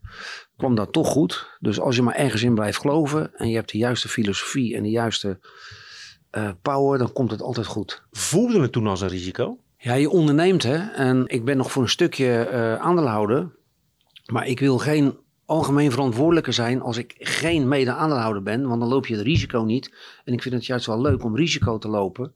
kwam 0.57 0.75
dat 0.75 0.93
toch 0.93 1.07
goed. 1.07 1.57
Dus 1.59 1.79
als 1.79 1.95
je 1.95 2.01
maar 2.01 2.15
ergens 2.15 2.43
in 2.43 2.55
blijft 2.55 2.79
geloven 2.79 3.35
en 3.35 3.49
je 3.49 3.55
hebt 3.55 3.71
de 3.71 3.77
juiste 3.77 4.07
filosofie 4.07 4.75
en 4.75 4.83
de 4.83 4.89
juiste 4.89 5.39
eh, 6.29 6.49
power, 6.61 6.97
dan 6.97 7.13
komt 7.13 7.31
het 7.31 7.41
altijd 7.41 7.65
goed. 7.65 8.03
Voelde 8.11 8.61
het 8.61 8.71
toen 8.71 8.87
als 8.87 9.01
een 9.01 9.07
risico? 9.07 9.59
Ja, 9.77 9.93
je 9.93 10.09
onderneemt 10.09 10.63
hè. 10.63 10.77
En 10.77 11.23
ik 11.27 11.45
ben 11.45 11.57
nog 11.57 11.71
voor 11.71 11.83
een 11.83 11.89
stukje 11.89 12.43
eh 12.43 12.75
aandeelhouder. 12.75 13.51
Maar 14.25 14.47
ik 14.47 14.59
wil 14.59 14.77
geen 14.77 15.17
algemeen 15.45 15.91
verantwoordelijke 15.91 16.51
zijn 16.51 16.81
als 16.81 16.97
ik 16.97 17.15
geen 17.17 17.67
mede-aandeelhouder 17.67 18.43
ben. 18.43 18.67
Want 18.67 18.79
dan 18.79 18.89
loop 18.89 19.05
je 19.07 19.15
het 19.15 19.23
risico 19.25 19.61
niet. 19.61 19.95
En 20.23 20.33
ik 20.33 20.41
vind 20.41 20.55
het 20.55 20.65
juist 20.65 20.85
wel 20.85 21.01
leuk 21.01 21.23
om 21.23 21.35
risico 21.35 21.77
te 21.77 21.87
lopen. 21.87 22.33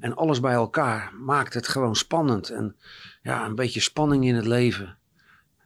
En 0.00 0.16
alles 0.16 0.40
bij 0.40 0.52
elkaar 0.52 1.12
maakt 1.20 1.54
het 1.54 1.68
gewoon 1.68 1.96
spannend. 1.96 2.50
En 2.50 2.76
ja, 3.22 3.44
een 3.44 3.54
beetje 3.54 3.80
spanning 3.80 4.24
in 4.24 4.34
het 4.34 4.46
leven 4.46 4.96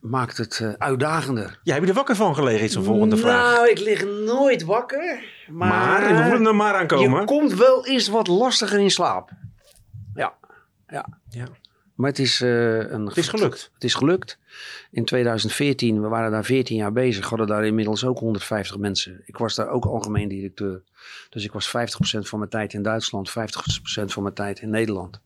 maakt 0.01 0.37
het 0.37 0.61
eh, 0.63 0.73
uitdagender. 0.79 1.61
Jij 1.63 1.75
hebt 1.75 1.89
er 1.89 1.95
wakker 1.95 2.17
van 2.17 2.35
gelegen, 2.35 2.65
is 2.65 2.75
een 2.75 2.85
volgende 2.85 3.17
vraag. 3.17 3.55
Nou, 3.55 3.69
ik 3.71 3.79
lig 3.79 4.05
nooit 4.05 4.65
wakker. 4.65 5.25
Maar, 5.49 5.69
Maar, 5.69 6.01
we 6.17 6.23
voelen 6.23 6.47
er 6.47 6.57
maar 6.57 6.75
aankomen. 6.75 7.21
je 7.21 7.27
komt 7.27 7.55
wel 7.55 7.87
eens 7.87 8.09
wat 8.09 8.27
lastiger 8.27 8.79
in 8.79 8.91
slaap. 8.91 9.31
Ja, 10.15 10.35
ja. 10.89 11.07
Ja. 11.29 11.47
Maar 11.97 12.11
het 12.11 12.19
is, 12.19 12.41
eh, 12.41 12.91
een, 12.91 13.07
Het 13.07 13.17
is 13.17 13.29
gelukt. 13.29 13.71
het 13.75 13.85
is 13.85 13.95
gelukt. 13.95 14.39
In 14.91 15.05
2014, 15.05 16.03
we 16.03 16.09
waren 16.09 16.31
daar 16.31 16.45
14 16.45 16.77
jaar 16.77 16.93
bezig, 16.93 17.29
hadden 17.29 17.47
daar 17.47 17.67
inmiddels 17.67 18.05
ook 18.05 18.19
150 18.19 18.79
mensen. 18.79 19.23
Ik 19.25 19.37
was 19.37 19.55
daar 19.55 19.69
ook 19.69 19.85
algemeen 19.85 20.29
directeur. 20.29 20.83
Dus 21.29 21.45
ik 21.45 21.53
was 21.53 21.69
50% 21.69 22.29
van 22.29 22.39
mijn 22.39 22.51
tijd 22.51 22.73
in 22.73 22.83
Duitsland, 22.83 23.31
50% 23.31 24.13
van 24.13 24.23
mijn 24.23 24.35
tijd 24.35 24.61
in 24.61 24.71
Nederland. 24.71 25.21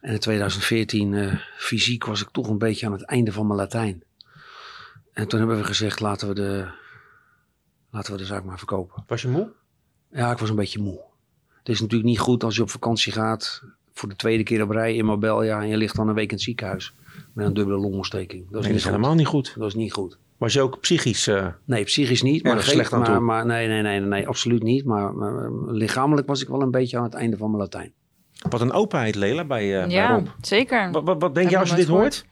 En 0.00 0.12
in 0.12 0.18
2014, 0.18 1.14
eh, 1.14 1.34
fysiek, 1.56 2.04
was 2.04 2.20
ik 2.22 2.28
toch 2.28 2.48
een 2.48 2.58
beetje 2.58 2.86
aan 2.86 2.92
het 2.92 3.04
einde 3.04 3.32
van 3.32 3.46
mijn 3.46 3.58
Latijn. 3.58 4.02
En 5.12 5.28
toen 5.28 5.38
hebben 5.38 5.58
we 5.58 5.64
gezegd, 5.64 6.00
laten 6.00 6.28
we 6.28 6.34
de, 6.34 6.68
laten 7.90 8.12
we 8.12 8.18
de 8.18 8.24
zaak 8.24 8.44
maar 8.44 8.58
verkopen. 8.58 9.04
Was 9.06 9.22
je 9.22 9.28
moe? 9.28 9.52
Ja, 10.10 10.30
ik 10.30 10.38
was 10.38 10.48
een 10.48 10.56
beetje 10.56 10.78
moe. 10.82 11.00
Het 11.58 11.68
is 11.68 11.80
natuurlijk 11.80 12.08
niet 12.08 12.18
goed 12.18 12.44
als 12.44 12.56
je 12.56 12.62
op 12.62 12.70
vakantie 12.70 13.12
gaat 13.12 13.62
voor 13.98 14.08
de 14.08 14.16
tweede 14.16 14.42
keer 14.42 14.62
op 14.62 14.70
rij 14.70 14.94
in 14.94 15.04
Marbella 15.04 15.60
en 15.62 15.68
je 15.68 15.76
ligt 15.76 15.96
dan 15.96 16.08
een 16.08 16.14
week 16.14 16.28
in 16.28 16.34
het 16.34 16.42
ziekenhuis 16.44 16.92
met 17.32 17.46
een 17.46 17.54
dubbele 17.54 17.78
longontsteking. 17.78 18.42
Dat 18.42 18.48
is, 18.48 18.52
Nee, 18.52 18.60
dat 18.60 18.70
niet 18.70 18.76
is 18.76 18.82
goed. 18.82 18.92
helemaal 18.92 19.14
niet 19.14 19.26
goed. 19.26 19.54
Dat 19.58 19.68
is 19.68 19.74
niet 19.74 19.92
goed. 19.92 20.18
Was 20.36 20.52
je 20.52 20.60
ook 20.60 20.80
psychisch... 20.80 21.26
eh, 21.26 21.46
Nee, 21.64 21.84
psychisch 21.84 22.22
niet. 22.22 22.42
Maar, 22.42 22.62
slecht 22.62 22.92
aan 22.92 23.04
toe. 23.04 23.12
maar, 23.12 23.22
maar 23.22 23.46
nee, 23.46 23.68
nee, 23.68 23.82
nee, 23.82 24.00
nee, 24.00 24.28
absoluut 24.28 24.62
niet. 24.62 24.84
Maar, 24.84 25.12
lichamelijk 25.66 26.26
was 26.26 26.42
ik 26.42 26.48
wel 26.48 26.62
een 26.62 26.70
beetje 26.70 26.96
aan 26.96 27.04
het 27.04 27.14
einde 27.14 27.36
van 27.36 27.50
mijn 27.50 27.62
Latijn. 27.62 27.92
wat 28.50 28.60
een 28.60 28.72
openheid, 28.72 29.14
Lela, 29.14 29.44
bij, 29.44 29.74
eh 29.80 29.86
bij 29.86 29.94
ja, 29.96 30.14
Rob. 30.14 30.26
zeker. 30.40 30.90
Wat, 30.90 31.04
wat, 31.04 31.20
wat 31.20 31.34
denk 31.34 31.50
je 31.50 31.58
als 31.58 31.70
je 31.70 31.76
dit 31.76 31.86
hoort? 31.86 32.24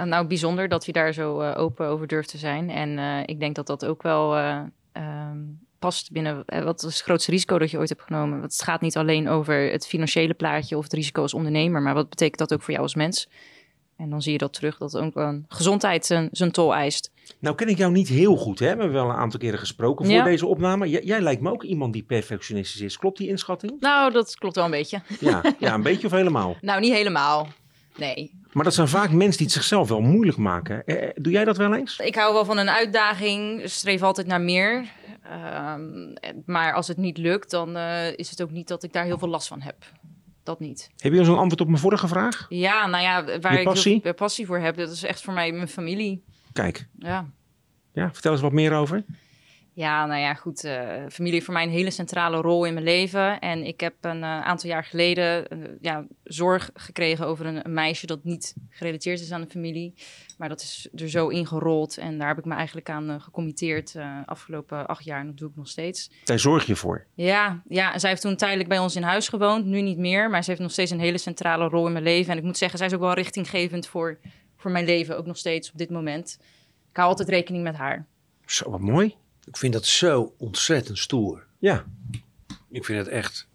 Uh, 0.00 0.04
nou, 0.06 0.26
bijzonder 0.26 0.68
dat 0.68 0.86
je 0.86 0.92
daar 0.92 1.12
zo 1.12 1.40
eh, 1.40 1.60
open 1.60 1.86
over 1.86 2.06
durft 2.06 2.28
te 2.28 2.38
zijn. 2.38 2.70
En 2.70 2.98
eh, 2.98 3.20
ik 3.26 3.40
denk 3.40 3.54
dat 3.54 3.66
dat 3.66 3.84
ook 3.86 4.02
wel 4.02 4.36
eh, 4.36 4.58
ehm, 4.92 5.38
past 5.84 6.12
binnen... 6.12 6.42
eh, 6.46 6.62
wat 6.64 6.82
is 6.82 6.94
het 6.94 7.02
grootste 7.02 7.30
risico 7.30 7.58
dat 7.58 7.70
je 7.70 7.78
ooit 7.78 7.88
hebt 7.88 8.02
genomen? 8.02 8.40
Want 8.40 8.52
het 8.52 8.62
gaat 8.62 8.80
niet 8.80 8.96
alleen 8.96 9.28
over 9.28 9.70
het 9.70 9.86
financiële 9.86 10.34
plaatje 10.34 10.76
of 10.76 10.82
het 10.82 10.92
risico 10.92 11.22
als 11.22 11.34
ondernemer... 11.34 11.82
maar 11.82 11.94
wat 11.94 12.08
betekent 12.08 12.38
dat 12.38 12.52
ook 12.52 12.62
voor 12.62 12.70
jou 12.70 12.82
als 12.82 12.94
mens? 12.94 13.28
En 13.96 14.10
dan 14.10 14.22
zie 14.22 14.32
je 14.32 14.38
dat 14.38 14.52
terug, 14.52 14.78
dat 14.78 14.96
ook 14.96 15.16
een 15.16 15.44
gezondheid 15.48 16.06
zijn, 16.06 16.28
zijn 16.32 16.50
tol 16.50 16.74
eist. 16.74 17.10
Nou 17.38 17.54
ken 17.56 17.68
ik 17.68 17.76
jou 17.78 17.92
niet 17.92 18.08
heel 18.08 18.36
goed, 18.36 18.58
hè? 18.58 18.64
We 18.64 18.82
hebben 18.82 18.92
wel 18.92 19.08
een 19.08 19.16
aantal 19.16 19.40
keren 19.40 19.58
gesproken 19.58 20.04
voor 20.04 20.14
Ja. 20.14 20.24
deze 20.24 20.46
opname. 20.46 20.88
J- 20.90 21.00
jij 21.04 21.20
lijkt 21.20 21.42
me 21.42 21.50
ook 21.50 21.62
iemand 21.62 21.92
die 21.92 22.02
perfectionistisch 22.02 22.80
is. 22.80 22.98
Klopt 22.98 23.18
die 23.18 23.28
inschatting? 23.28 23.72
Nou, 23.80 24.12
dat 24.12 24.34
klopt 24.38 24.54
wel 24.54 24.64
een 24.64 24.70
beetje. 24.70 25.00
Ja, 25.20 25.42
ja 25.58 25.74
een 25.74 25.82
beetje 25.82 26.06
of 26.06 26.12
helemaal. 26.12 26.56
Nou, 26.60 26.80
niet 26.80 26.92
helemaal. 26.94 27.48
Nee. 27.96 28.32
Maar 28.52 28.64
dat 28.64 28.74
zijn 28.74 28.88
vaak 28.88 29.10
mensen 29.10 29.36
die 29.36 29.46
het 29.46 29.56
zichzelf 29.56 29.88
wel 29.88 30.00
moeilijk 30.00 30.38
maken. 30.38 30.84
Eh, 30.84 31.02
eh, 31.02 31.10
doe 31.14 31.32
jij 31.32 31.44
dat 31.44 31.56
wel 31.56 31.74
eens? 31.74 31.98
Ik 31.98 32.14
hou 32.14 32.32
wel 32.32 32.44
van 32.44 32.58
een 32.58 32.70
uitdaging, 32.70 33.62
streef 33.64 34.02
altijd 34.02 34.26
naar 34.26 34.40
meer. 34.40 34.84
Ehm, 35.30 36.14
maar 36.46 36.72
als 36.72 36.88
het 36.88 36.96
niet 36.96 37.18
lukt, 37.18 37.50
dan 37.50 37.76
eh, 37.76 38.12
is 38.16 38.30
het 38.30 38.42
ook 38.42 38.50
niet 38.50 38.68
dat 38.68 38.82
ik 38.82 38.92
daar 38.92 39.04
heel 39.04 39.18
veel 39.18 39.28
last 39.28 39.48
van 39.48 39.60
heb. 39.60 39.76
Dat 40.42 40.60
niet. 40.60 40.90
Heb 40.96 41.12
je 41.12 41.24
zo'n 41.24 41.38
antwoord 41.38 41.60
op 41.60 41.66
mijn 41.68 41.78
vorige 41.78 42.08
vraag? 42.08 42.46
Ja, 42.48 42.86
nou 42.86 43.02
ja, 43.02 43.38
waar 43.40 43.58
ik 43.58 43.64
passie? 43.64 43.92
heel 43.92 44.00
veel 44.00 44.14
passie 44.14 44.46
voor 44.46 44.58
heb, 44.58 44.76
dat 44.76 44.90
is 44.90 45.02
echt 45.02 45.22
voor 45.22 45.34
mij 45.34 45.52
mijn 45.52 45.68
familie. 45.68 46.24
Kijk, 46.52 46.86
Ja. 46.98 47.26
ja, 47.92 48.12
vertel 48.12 48.32
eens 48.32 48.40
wat 48.40 48.52
meer 48.52 48.72
over. 48.72 49.04
Ja, 49.74 50.06
nou 50.06 50.20
ja, 50.20 50.34
goed. 50.34 50.64
eh, 50.64 51.02
familie 51.08 51.32
heeft 51.32 51.44
voor 51.44 51.54
mij 51.54 51.62
een 51.62 51.70
hele 51.70 51.90
centrale 51.90 52.36
rol 52.40 52.64
in 52.64 52.72
mijn 52.74 52.84
leven. 52.84 53.40
En 53.40 53.66
ik 53.66 53.80
heb 53.80 53.94
een 54.00 54.22
eh, 54.22 54.40
aantal 54.40 54.70
jaar 54.70 54.84
geleden 54.84 55.48
eh, 55.48 55.58
ja, 55.80 56.06
zorg 56.24 56.70
gekregen 56.74 57.26
over 57.26 57.46
een, 57.46 57.64
een 57.64 57.74
meisje 57.74 58.06
dat 58.06 58.24
niet 58.24 58.54
gerelateerd 58.70 59.20
is 59.20 59.32
aan 59.32 59.40
de 59.40 59.50
familie. 59.50 59.94
Maar 60.38 60.48
dat 60.48 60.60
is 60.60 60.88
er 60.94 61.08
zo 61.08 61.28
ingerold. 61.28 61.98
En 61.98 62.18
daar 62.18 62.28
heb 62.28 62.38
ik 62.38 62.44
me 62.44 62.54
eigenlijk 62.54 62.90
aan 62.90 63.20
gecommitteerd 63.20 63.94
afgelopen 64.26 64.86
acht 64.86 65.04
jaar. 65.04 65.20
En 65.20 65.26
dat 65.26 65.36
doe 65.36 65.48
ik 65.48 65.56
nog 65.56 65.68
steeds. 65.68 66.10
Daar 66.24 66.38
zorg 66.38 66.66
je 66.66 66.76
voor. 66.76 67.06
Ja, 67.14 67.62
ja, 67.68 67.92
en 67.92 68.00
zij 68.00 68.10
heeft 68.10 68.22
toen 68.22 68.36
tijdelijk 68.36 68.68
bij 68.68 68.78
ons 68.78 68.96
in 68.96 69.02
huis 69.02 69.28
gewoond. 69.28 69.64
Nu 69.64 69.80
niet 69.80 69.98
meer, 69.98 70.30
maar 70.30 70.42
ze 70.44 70.50
heeft 70.50 70.62
nog 70.62 70.72
steeds 70.72 70.90
een 70.90 71.00
hele 71.00 71.18
centrale 71.18 71.68
rol 71.68 71.86
in 71.86 71.92
mijn 71.92 72.04
leven. 72.04 72.32
En 72.32 72.38
ik 72.38 72.44
moet 72.44 72.58
zeggen, 72.58 72.78
zij 72.78 72.86
is 72.86 72.94
ook 72.94 73.00
wel 73.00 73.14
richtinggevend 73.14 73.86
voor, 73.86 74.18
voor 74.56 74.70
mijn 74.70 74.84
leven. 74.84 75.18
Ook 75.18 75.26
nog 75.26 75.36
steeds 75.36 75.72
op 75.72 75.78
dit 75.78 75.90
moment. 75.90 76.38
Ik 76.90 76.96
hou 76.96 77.08
altijd 77.08 77.28
rekening 77.28 77.62
met 77.62 77.74
haar. 77.74 78.06
Zo, 78.46 78.70
wat 78.70 78.80
mooi. 78.80 79.14
Ik 79.46 79.56
vind 79.56 79.72
dat 79.72 79.86
zo 79.86 80.34
ontzettend 80.38 80.98
stoer. 80.98 81.46
Ja, 81.58 81.84
Ik 82.70 82.84
vind 82.84 82.98
het 82.98 83.08
echt. 83.08 83.48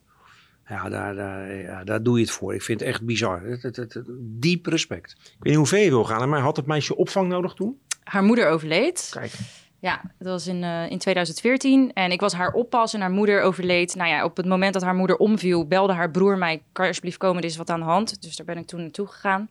Ja, 0.68 0.90
daar, 0.90 1.16
daar, 1.16 1.54
ja, 1.54 1.84
daar 1.84 2.04
doe 2.04 2.18
je 2.18 2.24
het 2.24 2.32
voor. 2.34 2.54
Ik 2.54 2.62
vind 2.62 2.80
het 2.80 2.90
echt 2.90 3.06
bizar. 3.06 3.42
Het, 3.42 3.76
het, 3.76 4.02
diep 4.20 4.66
respect. 4.66 5.12
ik 5.12 5.32
weet 5.40 5.44
niet 5.44 5.56
hoe 5.56 5.68
ver 5.68 5.80
je 5.80 5.90
wil 5.90 6.04
gaan, 6.04 6.30
maar 6.30 6.42
had 6.42 6.56
het 6.56 6.66
meisje 6.66 6.96
opvang 6.96 7.28
nodig 7.28 7.54
toen? 7.54 7.80
Haar 8.04 8.24
moeder 8.24 8.48
overleed. 8.48 9.08
Kijk. 9.12 9.34
Ja, 9.80 10.02
dat 10.18 10.28
was 10.28 10.48
in, 10.48 10.64
eh, 10.64 10.90
in 10.90 10.98
2014. 10.98 11.94
En 11.94 12.12
ik 12.12 12.20
was 12.20 12.34
haar 12.34 12.52
oppas 12.52 12.94
en 12.94 13.02
haar 13.02 13.12
moeder 13.12 13.42
overleed. 13.42 13.96
Nou 13.96 14.10
ja, 14.10 14.24
op 14.24 14.38
het 14.38 14.46
moment 14.46 14.74
dat 14.74 14.82
haar 14.82 14.96
moeder 14.96 15.18
omviel, 15.18 15.68
belde 15.68 15.94
haar 15.94 16.12
broer 16.12 16.38
mij... 16.38 16.62
kan 16.72 16.84
je 16.84 16.90
alsjeblieft 16.90 17.18
komen, 17.18 17.42
er 17.42 17.50
is 17.50 17.58
wat 17.58 17.70
aan 17.70 17.80
de 17.80 17.86
hand. 17.86 18.22
Dus 18.22 18.36
daar 18.36 18.46
ben 18.46 18.58
ik 18.58 18.68
toen 18.68 18.82
naartoe 18.82 19.08
gegaan. 19.08 19.50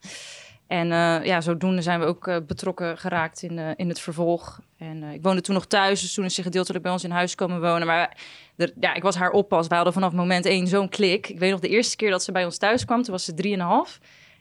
En 0.69 0.93
eh, 0.93 1.25
ja, 1.25 1.41
zodoende 1.41 1.83
zijn 1.83 2.01
we 2.01 2.07
ook 2.07 2.27
eh, 2.27 2.37
betrokken 2.47 2.99
geraakt 2.99 3.43
in, 3.43 3.59
eh, 3.59 3.71
in 3.77 3.89
het 3.89 4.01
vervolg. 4.01 4.61
En 4.79 5.03
eh, 5.03 5.13
ik 5.13 5.23
woonde 5.23 5.41
toen 5.41 5.55
nog 5.55 5.67
thuis, 5.67 6.01
dus 6.01 6.15
toen 6.15 6.25
is 6.25 6.35
ze 6.35 6.43
gedeeltelijk 6.43 6.83
bij 6.83 6.93
ons 6.93 7.05
in 7.05 7.11
huis 7.11 7.35
komen 7.35 7.61
wonen. 7.61 7.87
Maar 7.87 8.17
de, 8.55 8.75
ja, 8.81 8.95
ik 8.95 9.03
was 9.03 9.17
haar 9.17 9.31
oppas. 9.31 9.67
We 9.67 9.75
hadden 9.75 9.93
vanaf 9.93 10.13
moment 10.13 10.47
één 10.47 10.67
zo'n 10.67 10.89
klik. 10.89 11.29
Ik 11.29 11.39
weet 11.39 11.51
nog 11.51 11.61
de 11.61 11.69
eerste 11.69 11.97
keer 11.97 12.11
dat 12.11 12.23
ze 12.23 12.33
bij 12.33 12.45
ons 12.45 12.59
thuis 12.59 12.85
kwam, 12.85 13.03
toen 13.03 13.13
was 13.13 13.25
ze 13.25 13.35
drieënhalf. 13.35 13.99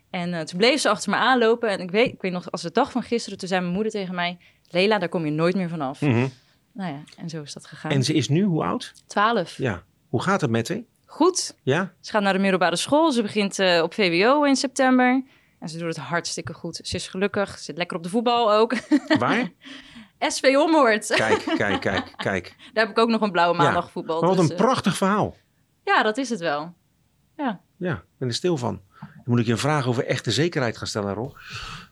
En 0.09 0.33
eh, 0.33 0.41
toen 0.41 0.57
bleef 0.57 0.79
ze 0.79 0.89
achter 0.89 1.09
me 1.09 1.15
aanlopen. 1.15 1.69
En 1.69 1.79
ik 1.79 1.91
weet, 1.91 2.13
ik 2.13 2.21
weet 2.21 2.31
nog, 2.31 2.51
als 2.51 2.61
de 2.61 2.71
dag 2.71 2.91
van 2.91 3.03
gisteren, 3.03 3.37
toen 3.37 3.47
zei 3.47 3.61
mijn 3.61 3.73
moeder 3.73 3.91
tegen 3.91 4.15
mij... 4.15 4.37
Lela, 4.69 4.97
daar 4.97 5.09
kom 5.09 5.25
je 5.25 5.31
nooit 5.31 5.55
meer 5.55 5.69
vanaf. 5.69 6.01
Mhm. 6.01 6.27
Nou 6.73 6.91
ja, 6.91 7.03
en 7.17 7.29
zo 7.29 7.41
is 7.41 7.53
dat 7.53 7.65
gegaan. 7.65 7.91
En 7.91 8.03
ze 8.03 8.13
is 8.13 8.29
nu 8.29 8.43
hoe 8.43 8.63
oud? 8.63 8.93
12. 9.07 9.57
Ja. 9.57 9.83
Hoe 10.09 10.21
gaat 10.21 10.41
het 10.41 10.49
met 10.49 10.69
haar? 10.69 10.81
Goed. 11.05 11.55
Ja? 11.63 11.93
Ze 12.01 12.11
gaat 12.11 12.21
naar 12.21 12.33
de 12.33 12.39
middelbare 12.39 12.75
school. 12.75 13.11
Ze 13.11 13.21
begint 13.21 13.59
eh, 13.59 13.81
op 13.83 13.93
VWO 13.93 14.43
in 14.43 14.55
september. 14.55 15.23
En 15.59 15.69
ze 15.69 15.77
doet 15.77 15.87
het 15.87 15.97
hartstikke 15.97 16.53
goed. 16.53 16.79
Ze 16.83 16.95
is 16.95 17.07
gelukkig. 17.07 17.57
Ze 17.57 17.63
zit 17.63 17.77
lekker 17.77 17.97
op 17.97 18.03
de 18.03 18.09
voetbal 18.09 18.53
ook. 18.53 18.75
Waar? 19.19 19.51
SV 20.19 20.55
Ommoord. 20.57 21.07
Kijk, 21.07 21.43
kijk, 21.57 21.81
kijk, 21.81 22.13
kijk. 22.17 22.55
Daar 22.73 22.85
heb 22.85 22.97
ik 22.97 23.03
ook 23.03 23.09
nog 23.09 23.21
een 23.21 23.31
blauwe 23.31 23.57
Ja. 23.57 23.63
maandag 23.63 23.91
voetbal. 23.91 24.19
Maar 24.19 24.29
wat 24.29 24.37
dus, 24.37 24.49
een 24.49 24.55
eh, 24.55 24.63
prachtig 24.63 24.97
verhaal. 24.97 25.35
ja, 25.83 26.03
dat 26.03 26.17
is 26.17 26.29
het 26.29 26.39
wel. 26.39 26.73
Ja. 27.37 27.61
Ja, 27.77 27.93
ik 27.93 28.17
ben 28.17 28.27
er 28.27 28.33
stil 28.33 28.57
van. 28.57 28.81
Dan 28.99 29.09
moet 29.25 29.39
ik 29.39 29.45
je 29.45 29.51
een 29.51 29.57
vraag 29.57 29.87
over 29.87 30.05
echte 30.05 30.31
zekerheid 30.31 30.77
gaan 30.77 30.87
stellen, 30.87 31.13
Rob. 31.13 31.35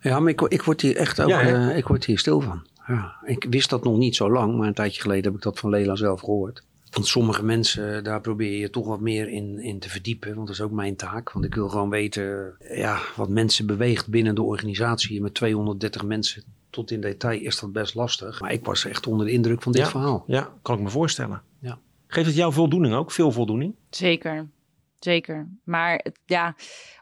Ja, 0.02 0.20
maar 0.20 0.32
ik, 0.32 0.42
ik 0.42 0.62
word 0.62 0.82
hier 0.82 0.96
echt 0.96 1.22
ook, 1.22 1.30
Ja, 1.30 1.42
eh, 1.42 1.78
ik 1.78 1.88
word 1.88 2.06
hier 2.06 2.20
stil 2.20 2.42
van. 2.42 2.68
Ja, 2.88 3.16
ik 3.26 3.46
wist 3.50 3.70
dat 3.70 3.84
nog 3.84 3.98
niet 3.98 4.16
zo 4.16 4.32
lang, 4.32 4.58
maar 4.58 4.68
een 4.68 4.74
tijdje 4.74 5.02
geleden 5.02 5.24
heb 5.24 5.34
ik 5.34 5.42
dat 5.42 5.60
van 5.60 5.70
Lela 5.70 5.96
zelf 5.96 6.20
gehoord. 6.20 6.64
Want 6.92 7.08
sommige 7.08 7.44
mensen, 7.44 8.04
daar 8.04 8.22
probeer 8.22 8.60
je 8.60 8.70
toch 8.70 8.88
wat 8.88 9.00
meer 9.00 9.28
in, 9.30 9.60
in 9.60 9.80
te 9.80 9.90
verdiepen. 9.90 10.36
Want 10.36 10.48
dat 10.48 10.56
is 10.56 10.62
ook 10.62 10.72
mijn 10.72 10.96
taak. 10.96 11.32
Want 11.32 11.46
ik 11.46 11.56
wil 11.56 11.70
gewoon 11.70 11.90
weten 11.90 12.56
ja, 12.60 13.00
wat 13.16 13.30
mensen 13.30 13.66
beweegt 13.66 14.08
binnen 14.08 14.36
de 14.36 14.42
organisatie. 14.42 15.22
Met 15.22 15.34
230 15.34 16.04
mensen 16.04 16.44
tot 16.76 16.92
in 16.92 17.02
detail 17.02 17.40
is 17.42 17.60
dat 17.60 17.72
best 17.72 17.96
lastig. 17.96 18.42
Maar 18.42 18.52
ik 18.52 18.66
was 18.66 18.86
echt 18.86 19.08
onder 19.08 19.26
de 19.26 19.32
indruk 19.32 19.62
van 19.62 19.72
dit 19.72 19.82
Ja. 19.82 19.88
verhaal. 19.90 20.24
Ja, 20.28 20.54
kan 20.62 20.78
ik 20.78 20.84
me 20.84 20.90
voorstellen. 20.90 21.42
Ja. 21.60 21.78
Geeft 22.08 22.28
het 22.28 22.36
jou 22.36 22.54
voldoening 22.54 22.94
ook? 22.94 23.12
Veel 23.12 23.32
voldoening? 23.32 23.76
Zeker. 23.90 24.48
Zeker. 25.00 25.48
Maar 25.64 26.00
het- 26.04 26.20
ja, 26.26 26.56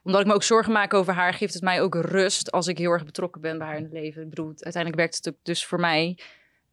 omdat 0.03 0.21
ik 0.21 0.27
me 0.27 0.33
ook 0.33 0.43
zorgen 0.43 0.73
maak 0.73 0.93
over 0.93 1.13
haar, 1.13 1.33
geeft 1.33 1.53
het 1.53 1.63
mij 1.63 1.81
ook 1.81 1.95
rust 1.95 2.51
als 2.51 2.67
ik 2.67 2.77
heel 2.77 2.91
erg 2.91 3.05
betrokken 3.05 3.41
ben 3.41 3.57
bij 3.57 3.67
haar 3.67 3.77
in 3.77 3.83
het 3.83 3.91
leven. 3.93 4.21
Ik 4.23 4.29
bedoel, 4.29 4.45
uiteindelijk 4.47 4.95
werkt 4.95 5.15
het 5.15 5.27
ook 5.29 5.39
dus 5.43 5.65
voor 5.65 5.79
mij. 5.79 6.17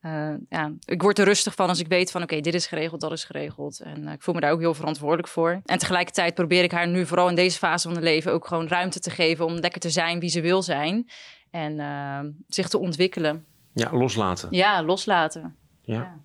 Eh, 0.01 0.35
ja, 0.49 0.73
ik 0.85 1.03
word 1.03 1.19
er 1.19 1.25
rustig 1.25 1.55
van 1.55 1.69
als 1.69 1.81
ik 1.81 1.87
weet 1.89 2.11
van 2.11 2.23
oké, 2.23 2.41
dit 2.41 2.55
is 2.55 2.67
geregeld, 2.67 3.01
dat 3.01 3.13
is 3.13 3.25
geregeld. 3.25 3.81
En 3.81 4.07
eh, 4.07 4.13
ik 4.13 4.23
voel 4.23 4.35
me 4.35 4.41
daar 4.41 4.53
ook 4.53 4.61
heel 4.61 4.75
verantwoordelijk 4.75 5.29
voor. 5.29 5.61
En 5.65 5.79
tegelijkertijd 5.79 6.35
probeer 6.35 6.63
ik 6.63 6.73
haar 6.73 6.89
nu 6.89 7.07
vooral 7.07 7.29
in 7.29 7.35
deze 7.35 7.59
fase 7.59 7.87
van 7.87 7.97
het 7.97 8.05
leven 8.05 8.33
ook 8.33 8.47
gewoon 8.47 8.69
ruimte 8.69 9.01
te 9.01 9.11
geven 9.11 9.45
om 9.45 9.55
lekker 9.55 9.81
te 9.81 9.91
zijn 9.91 10.21
wie 10.21 10.29
ze 10.31 10.41
wil 10.41 10.63
zijn. 10.63 11.09
En 11.51 11.81
eh, 11.81 12.21
zich 12.49 12.69
te 12.69 12.79
ontwikkelen. 12.79 13.45
Ja, 13.73 13.93
loslaten. 13.93 14.49
Ja, 14.51 14.83
loslaten. 14.83 15.57
Ja. 15.83 15.95
Ja. 15.95 16.21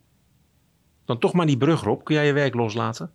Dan 1.05 1.19
toch 1.19 1.33
maar 1.33 1.45
die 1.45 1.57
brug, 1.57 1.81
Rob. 1.81 2.03
Kun 2.03 2.15
jij 2.15 2.25
je 2.25 2.33
werk 2.33 2.53
loslaten? 2.53 3.11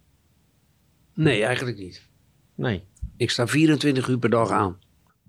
Nee, 1.15 1.45
eigenlijk 1.45 1.79
niet. 1.79 2.09
Nee. 2.55 2.85
Ik 3.17 3.31
sta 3.31 3.47
24 3.47 4.09
uur 4.09 4.19
per 4.19 4.31
dag 4.31 4.51
aan. 4.51 4.79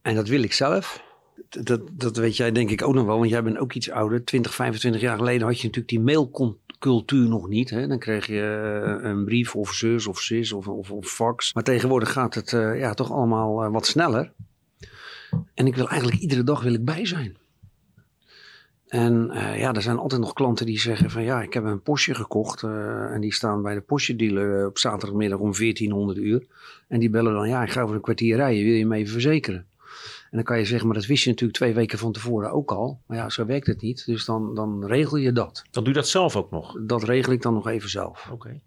En 0.02 0.16
dat 0.16 0.28
wil 0.28 0.44
ik 0.44 0.54
zelf. 0.54 1.04
Dat, 1.50 1.66
dat, 1.66 1.82
dat 1.92 2.18
weet 2.18 2.38
jij 2.38 2.52
denk 2.52 2.70
ik 2.70 2.82
ook 2.82 2.94
nog 2.94 3.06
wel, 3.06 3.18
want 3.18 3.30
jij 3.30 3.44
bent 3.44 3.58
ook 3.58 3.74
iets 3.74 3.90
ouder. 3.90 4.26
20, 4.26 4.56
25 4.56 5.02
jaar 5.02 5.18
geleden 5.18 5.48
had 5.48 5.60
je 5.60 5.68
natuurlijk 5.68 5.88
die 5.88 6.00
mailcultuur 6.00 7.28
nog 7.28 7.48
niet. 7.48 7.70
Hè? 7.70 7.88
Dan 7.88 8.00
kreeg 8.00 8.28
je 8.28 8.72
eh, 9.02 9.10
een 9.10 9.26
brief 9.26 9.56
of 9.56 9.74
zus 9.74 10.08
of 10.08 10.20
sis 10.20 10.52
of, 10.52 10.68
of, 10.68 10.92
of 10.92 11.08
fax. 11.08 11.54
Maar 11.54 11.64
tegenwoordig 11.64 12.12
gaat 12.12 12.34
het 12.34 12.54
eh, 12.54 12.80
ja, 12.80 12.94
toch 12.94 13.12
allemaal 13.12 13.64
eh, 13.64 13.72
wat 13.72 13.86
sneller. 13.86 14.34
En 15.54 15.68
ik 15.68 15.76
wil 15.76 15.90
eigenlijk 15.90 16.22
iedere 16.22 16.44
dag 16.44 16.64
wil 16.64 16.74
ik 16.74 16.86
bij 16.86 17.06
zijn. 17.06 17.38
En 18.88 19.30
eh, 19.30 19.60
ja, 19.60 19.74
er 19.74 19.82
zijn 19.82 19.98
altijd 19.98 20.22
nog 20.22 20.34
klanten 20.34 20.66
die 20.66 20.80
zeggen 20.80 21.10
van 21.10 21.24
ja, 21.24 21.42
ik 21.42 21.54
heb 21.54 21.64
een 21.64 21.82
postje 21.82 22.16
gekocht. 22.16 22.64
eh, 22.64 23.14
en 23.14 23.22
die 23.22 23.34
staan 23.34 23.62
bij 23.62 23.74
de 23.74 23.82
postjedealer 23.82 24.60
eh, 24.60 24.66
op 24.66 24.78
zaterdagmiddag 24.78 25.40
om 25.40 25.54
1400 25.54 26.18
uur. 26.18 26.46
En 26.88 27.00
die 27.00 27.10
bellen 27.10 27.34
dan, 27.34 27.50
ja, 27.50 27.64
ik 27.64 27.72
ga 27.72 27.82
over 27.82 27.96
een 27.96 28.02
kwartier 28.02 28.36
rijden, 28.36 28.64
wil 28.64 28.74
je 28.74 28.86
me 28.86 28.96
even 28.96 29.12
verzekeren? 29.12 29.66
En 30.30 30.38
dan 30.38 30.44
kan 30.44 30.58
je 30.58 30.66
zeggen, 30.66 30.88
maar 30.88 30.96
dat 30.96 31.06
wist 31.06 31.24
je 31.24 31.30
natuurlijk 31.30 31.58
twee 31.58 31.74
weken 31.74 31.98
van 31.98 32.12
tevoren 32.12 32.52
ook 32.52 32.72
al. 32.72 33.02
Maar 33.06 33.18
ja, 33.18 33.30
zo 33.30 33.46
werkt 33.46 33.68
het 33.68 33.82
niet. 33.82 34.06
Dus 34.06 34.26
dan, 34.26 34.56
dan 34.56 34.86
regel 34.86 35.18
je 35.18 35.32
dat. 35.32 35.64
Dan 35.72 35.84
doe 35.84 35.94
je 35.94 36.00
dat 36.00 36.08
zelf 36.08 36.36
ook 36.36 36.52
nog. 36.52 36.78
Dat 36.82 37.04
regel 37.04 37.34
ik 37.34 37.42
dan 37.42 37.54
nog 37.54 37.68
even 37.68 37.90
zelf. 37.90 38.30
Oké. 38.32 38.60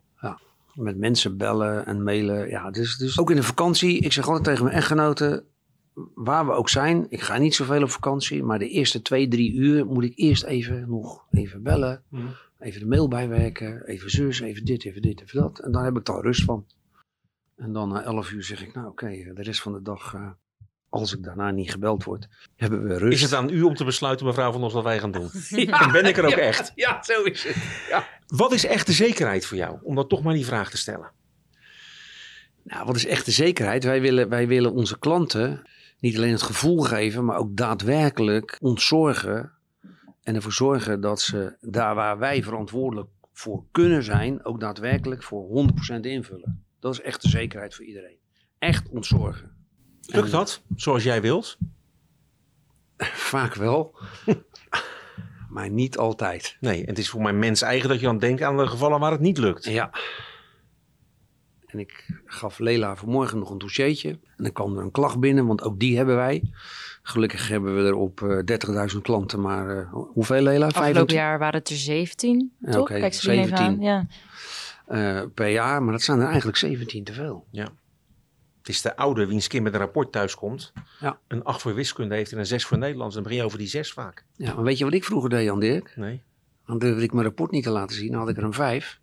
Met 0.74 0.96
mensen 0.96 1.36
bellen 1.36 1.86
en 1.86 2.02
mailen. 2.02 2.48
Ja, 2.48 2.70
dus, 2.70 2.96
dus 2.96 3.18
ook 3.18 3.30
in 3.30 3.36
de 3.36 3.42
vakantie. 3.42 4.00
Ik 4.00 4.12
zeg 4.12 4.26
altijd 4.26 4.44
tegen 4.44 4.64
mijn 4.64 4.76
echtgenoten, 4.76 5.44
waar 6.14 6.46
we 6.46 6.52
ook 6.52 6.68
zijn. 6.68 7.06
Ik 7.08 7.20
ga 7.20 7.38
niet 7.38 7.54
zoveel 7.54 7.82
op 7.82 7.90
vakantie. 7.90 8.42
Maar 8.42 8.58
de 8.58 8.68
eerste 8.68 9.02
twee, 9.02 9.28
drie 9.28 9.52
uur 9.52 9.86
moet 9.86 10.04
ik 10.04 10.12
eerst 10.14 10.42
even 10.44 10.84
nog 10.88 11.24
even 11.30 11.62
bellen. 11.62 12.02
Mhm. 12.08 12.26
Even 12.58 12.80
de 12.80 12.86
mail 12.86 13.08
bijwerken. 13.08 13.86
Even 13.86 14.10
zus, 14.10 14.40
even 14.40 14.64
dit, 14.64 14.84
even 14.84 15.02
dit, 15.02 15.20
even 15.22 15.40
dat. 15.40 15.58
En 15.58 15.72
dan 15.72 15.84
heb 15.84 15.96
ik 15.96 16.04
daar 16.04 16.20
rust 16.20 16.44
van. 16.44 16.66
En 17.56 17.72
dan 17.72 17.88
na 17.88 18.02
elf 18.02 18.30
uur 18.32 18.42
zeg 18.44 18.62
ik, 18.62 18.74
nou 18.74 18.86
oké, 18.86 19.06
de 19.34 19.42
rest 19.42 19.60
van 19.60 19.72
de 19.72 19.82
dag 19.82 20.14
eh, 20.14 20.30
als 20.88 21.14
ik 21.14 21.22
daarna 21.22 21.50
niet 21.50 21.70
gebeld 21.70 22.04
word, 22.04 22.28
hebben 22.56 22.84
we 22.84 22.98
rust. 22.98 23.12
Is 23.14 23.22
het 23.22 23.32
aan 23.34 23.50
u 23.50 23.62
om 23.62 23.74
te 23.74 23.84
besluiten, 23.84 24.26
mevrouw 24.26 24.52
Van 24.52 24.62
Os, 24.62 24.72
wat 24.72 24.82
wij 24.82 24.98
gaan 24.98 25.10
doen? 25.12 25.30
Ja. 25.48 25.78
Dan 25.78 25.92
ben 25.92 26.04
ik 26.04 26.16
er 26.16 26.24
ook 26.24 26.30
Ja. 26.30 26.36
echt. 26.36 26.72
Ja, 26.74 27.02
zo 27.02 27.22
is 27.22 27.44
het. 27.44 27.56
Ja. 27.88 28.08
Wat 28.26 28.52
is 28.52 28.66
echte 28.66 28.92
zekerheid 28.92 29.46
voor 29.46 29.56
jou? 29.56 29.78
Om 29.82 29.94
dat 29.94 30.08
toch 30.08 30.22
maar 30.22 30.34
die 30.34 30.44
vraag 30.46 30.70
te 30.70 30.76
stellen. 30.76 31.10
Nou, 32.62 32.86
wat 32.86 32.96
is 32.96 33.06
echte 33.06 33.30
zekerheid? 33.30 33.84
Wij 33.84 34.00
willen, 34.00 34.28
wij 34.28 34.46
willen 34.48 34.72
onze 34.72 34.98
klanten 34.98 35.62
niet 36.04 36.16
alleen 36.16 36.32
het 36.32 36.42
gevoel 36.42 36.80
geven, 36.80 37.24
maar 37.24 37.36
ook 37.36 37.56
daadwerkelijk 37.56 38.58
ontzorgen. 38.60 39.52
En 40.22 40.34
ervoor 40.34 40.52
zorgen 40.52 41.00
dat 41.00 41.20
ze 41.20 41.56
daar 41.60 41.94
waar 41.94 42.18
wij 42.18 42.42
verantwoordelijk 42.42 43.08
voor 43.32 43.64
kunnen 43.70 44.02
zijn, 44.02 44.44
ook 44.44 44.60
daadwerkelijk 44.60 45.22
voor 45.22 45.68
100% 45.96 46.00
invullen. 46.00 46.64
Dat 46.80 46.92
is 46.92 47.00
echte 47.00 47.28
zekerheid 47.28 47.74
voor 47.74 47.84
iedereen. 47.84 48.16
Echt 48.58 48.88
ontzorgen. 48.88 49.50
Lukt 50.00 50.30
dat, 50.30 50.62
zoals 50.76 51.02
jij 51.02 51.20
wilt? 51.20 51.58
Vaak 53.32 53.54
wel, 53.54 53.98
maar 55.54 55.70
niet 55.70 55.98
altijd. 55.98 56.56
Nee, 56.60 56.84
het 56.84 56.98
is 56.98 57.08
voor 57.10 57.22
mij 57.22 57.32
mens 57.32 57.62
eigen 57.62 57.88
dat 57.88 58.00
je 58.00 58.06
dan 58.06 58.18
denkt 58.18 58.42
aan 58.42 58.56
de 58.56 58.66
gevallen 58.66 59.00
waar 59.00 59.12
het 59.12 59.20
niet 59.20 59.38
lukt. 59.38 59.64
Ja. 59.64 59.90
En 61.74 61.80
ik 61.80 62.20
gaf 62.24 62.58
Lela 62.58 62.96
vanmorgen 62.96 63.38
nog 63.38 63.50
een 63.50 63.58
dossiertje. 63.58 64.08
En 64.10 64.44
dan 64.44 64.52
kwam 64.52 64.76
er 64.76 64.82
een 64.82 64.90
klacht 64.90 65.20
binnen, 65.20 65.46
want 65.46 65.62
ook 65.62 65.78
die 65.80 65.96
hebben 65.96 66.16
wij. 66.16 66.42
Gelukkig 67.02 67.48
hebben 67.48 67.76
we 67.76 67.82
er 67.88 67.94
op 67.94 68.22
eh 68.22 68.90
30.000 68.94 69.00
klanten, 69.02 69.40
maar 69.40 69.78
eh, 69.78 69.92
hoeveel 69.92 70.42
Lela? 70.42 70.66
Afgelopen 70.66 70.82
25 70.82 71.16
jaar 71.16 71.38
waren 71.38 71.58
het 71.58 71.68
er 71.68 71.76
17, 71.76 72.52
Ja, 72.60 72.70
toch? 72.72 72.80
oké, 72.80 72.98
Kijk 72.98 73.14
ze 73.14 73.30
er 73.30 73.38
even 73.38 73.56
17. 73.56 73.66
aan. 73.66 73.80
Ja. 73.80 74.06
eh, 75.20 75.26
per 75.34 75.48
jaar, 75.48 75.82
maar 75.82 75.92
dat 75.92 76.02
zijn 76.02 76.20
er 76.20 76.26
eigenlijk 76.26 76.56
17 76.56 77.04
te 77.04 77.12
veel. 77.12 77.46
Het 77.52 78.72
is 78.74 78.82
de 78.82 78.96
oude 78.96 79.26
wiens 79.26 79.48
kind 79.48 79.62
met 79.62 79.72
een 79.74 79.78
rapport 79.80 80.12
thuiskomt. 80.12 80.72
Ja. 81.00 81.18
Een 81.28 81.44
8 81.44 81.60
voor 81.60 81.74
wiskunde 81.74 82.14
heeft 82.14 82.32
en 82.32 82.38
een 82.38 82.46
6 82.46 82.64
voor 82.66 82.78
Nederlands. 82.78 83.14
Dan 83.14 83.22
begin 83.22 83.38
je 83.38 83.44
over 83.44 83.58
die 83.58 83.66
6 83.66 83.92
vaak. 83.92 84.24
Ja, 84.36 84.54
maar 84.54 84.64
weet 84.64 84.78
je 84.78 84.84
wat 84.84 84.92
ik 84.94 85.04
vroeger 85.04 85.30
deed, 85.30 85.44
Jan 85.44 85.60
Dirk? 85.60 85.92
Nee. 85.96 86.20
Dan 86.66 86.78
durfde 86.78 87.02
ik 87.02 87.12
mijn 87.12 87.24
rapport 87.26 87.50
niet 87.50 87.62
te 87.62 87.70
laten 87.70 87.96
zien. 87.96 88.10
Dan 88.10 88.20
had 88.20 88.28
ik 88.28 88.36
er 88.36 88.42
een 88.44 88.52
5 88.52 89.00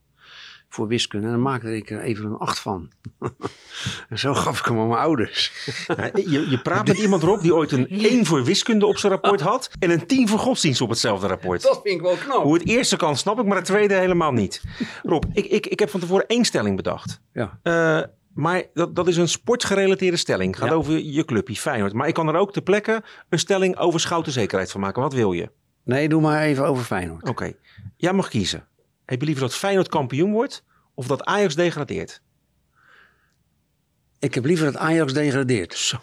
voor 0.74 0.88
wiskunde 0.88 1.26
en 1.26 1.32
dan 1.32 1.42
maakte 1.42 1.76
ik 1.76 1.90
er 1.90 2.02
even 2.02 2.26
een 2.26 2.38
8 2.38 2.60
van. 2.60 2.90
en 4.10 4.20
zo 4.20 4.34
gaf 4.34 4.60
ik 4.60 4.66
hem 4.66 4.80
aan 4.80 4.88
mijn 4.88 5.00
ouders. 5.00 5.52
Ja, 5.88 6.10
je, 6.14 6.50
je 6.50 6.60
praat 6.62 6.88
met 6.88 6.98
iemand 6.98 7.24
erop 7.24 7.42
die 7.42 7.56
ooit 7.56 7.72
een 7.72 7.88
1 8.10 8.26
voor 8.26 8.44
wiskunde 8.44 8.86
op 8.86 8.98
zijn 8.98 9.12
rapport 9.12 9.42
had. 9.42 9.70
En 9.80 9.90
een 9.92 10.06
10 10.06 10.28
voor 10.28 10.40
godsdienst 10.40 10.82
op 10.82 10.90
hetzelfde 10.90 11.28
rapport. 11.28 11.62
Dat 11.62 11.80
vind 11.84 11.96
ik 11.96 12.02
wel 12.02 12.16
knap. 12.16 12.44
Hoe 12.44 12.54
het 12.54 12.68
eerste 12.68 12.98
kan 12.98 13.18
snap 13.18 13.40
ik, 13.40 13.46
maar 13.46 13.56
het 13.58 13.66
tweede 13.66 13.94
helemaal 13.94 14.32
niet. 14.32 14.62
Rob, 15.04 15.24
ik, 15.34 15.46
ik, 15.46 15.68
ik 15.68 15.80
heb 15.80 15.90
van 15.90 16.00
tevoren 16.00 16.28
één 16.28 16.46
stelling 16.46 16.76
bedacht. 16.76 17.22
Ja. 17.34 17.60
Eh, 17.64 18.02
maar 18.34 18.64
dat, 18.74 18.96
dat 18.96 19.08
is 19.08 19.18
een 19.18 19.28
sportgerelateerde 19.28 20.18
stelling. 20.18 20.58
Gaat 20.58 20.70
Ja. 20.70 20.76
over 20.76 21.00
je 21.00 21.26
clubje 21.26 21.56
Feyenoord. 21.56 21.94
Maar 21.94 22.08
ik 22.08 22.14
kan 22.14 22.28
er 22.28 22.36
ook 22.36 22.54
ter 22.54 22.62
plekke 22.62 23.04
een 23.30 23.40
stelling 23.40 23.78
over 23.78 24.00
schouten 24.00 24.32
zekerheid 24.32 24.72
van 24.72 24.82
maken. 24.82 25.02
Wat 25.02 25.14
wil 25.14 25.32
je? 25.32 25.50
Nee, 25.84 26.10
doe 26.10 26.22
maar 26.22 26.42
even 26.42 26.66
over 26.66 26.84
Feyenoord. 26.84 27.30
Oké, 27.30 27.54
jij 27.98 28.14
mag 28.14 28.28
kiezen. 28.28 28.66
Heb 29.12 29.20
je 29.20 29.26
liever 29.26 29.44
dat 29.44 29.56
Feyenoord 29.56 29.88
kampioen 29.88 30.32
wordt 30.32 30.64
of 30.94 31.08
dat 31.08 31.24
Ajax 31.24 31.56
degradeert? 31.56 32.22
Ik 34.20 34.34
heb 34.34 34.46
liever 34.46 34.66
dat 34.66 34.78
Ajax 34.78 35.14
degradeert. 35.14 35.74
Zo. 35.74 35.98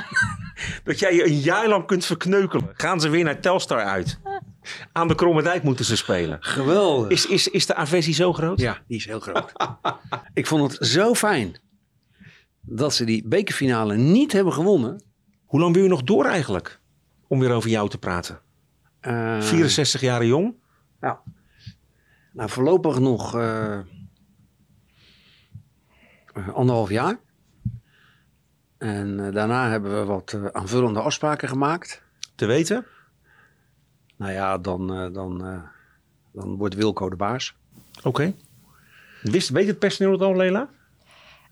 dat 0.84 0.98
jij 0.98 1.14
je 1.14 1.24
een 1.26 1.38
jaar 1.38 1.68
lang 1.68 1.86
kunt 1.86 2.04
verkneukelen. 2.04 2.70
Gaan 2.72 3.00
ze 3.00 3.08
weer 3.08 3.24
naar 3.24 3.40
Telstar 3.40 3.84
uit? 3.84 4.18
Aan 4.92 5.08
de 5.08 5.14
Kromme 5.14 5.42
Dijk 5.42 5.62
moeten 5.62 5.84
ze 5.84 5.96
spelen. 5.96 6.36
Geweldig. 6.40 7.10
Is, 7.10 7.26
is, 7.26 7.48
is 7.48 7.66
de 7.66 7.74
aversie 7.74 8.14
zo 8.14 8.32
groot? 8.32 8.60
Ja, 8.60 8.82
die 8.86 8.96
is 8.96 9.06
heel 9.06 9.20
groot. 9.20 9.52
ik 10.34 10.46
vond 10.46 10.72
het 10.72 10.86
zo 10.88 11.14
fijn 11.14 11.60
dat 12.60 12.94
ze 12.94 13.04
die 13.04 13.28
bekerfinale 13.28 13.96
niet 13.96 14.32
hebben 14.32 14.52
gewonnen. 14.52 15.02
Hoe 15.44 15.60
lang 15.60 15.74
wil 15.74 15.82
je 15.82 15.88
nog 15.88 16.02
door 16.02 16.24
eigenlijk? 16.24 16.80
Om 17.28 17.40
weer 17.40 17.52
over 17.52 17.70
jou 17.70 17.88
te 17.88 17.98
praten. 17.98 18.40
Eh, 19.00 19.40
64 19.40 20.00
jaar 20.00 20.24
jong. 20.24 20.54
Ja. 21.00 21.22
Nou, 22.34 22.50
voorlopig 22.50 22.98
nog 22.98 23.34
eh, 23.34 23.78
anderhalf 26.52 26.90
jaar. 26.90 27.18
En 28.78 29.26
eh, 29.26 29.32
daarna 29.32 29.70
hebben 29.70 29.98
we 29.98 30.04
wat 30.04 30.32
eh, 30.32 30.44
aanvullende 30.46 31.00
afspraken 31.00 31.48
gemaakt. 31.48 32.02
Te 32.34 32.46
weten? 32.46 32.86
Nou 34.16 34.32
ja, 34.32 34.58
dan, 34.58 34.86
dan, 35.12 35.62
dan 36.32 36.56
wordt 36.56 36.74
Wilco 36.74 37.08
de 37.10 37.16
baas. 37.16 37.54
Oké. 38.02 38.34
Wist, 39.22 39.48
weet 39.48 39.66
het 39.66 39.78
personeel 39.78 40.12
het 40.12 40.20
al, 40.20 40.36
Lela? 40.36 40.68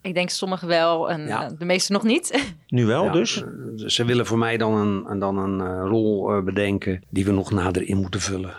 Ik 0.00 0.14
denk 0.14 0.30
sommigen 0.30 0.68
wel 0.68 1.10
en 1.10 1.26
Ja. 1.26 1.48
de 1.48 1.64
meesten 1.64 1.94
nog 1.94 2.02
niet. 2.02 2.52
Nu 2.68 2.86
wel, 2.86 3.04
Ja, 3.04 3.12
dus? 3.12 3.44
Ze 3.76 4.04
willen 4.04 4.26
voor 4.26 4.38
mij 4.38 4.56
dan 4.56 4.74
een, 5.06 5.18
dan 5.18 5.36
een 5.36 5.86
rol 5.86 6.42
bedenken 6.42 7.02
die 7.10 7.24
we 7.24 7.30
nog 7.30 7.50
nader 7.50 7.82
in 7.82 7.96
moeten 7.96 8.20
vullen. 8.20 8.56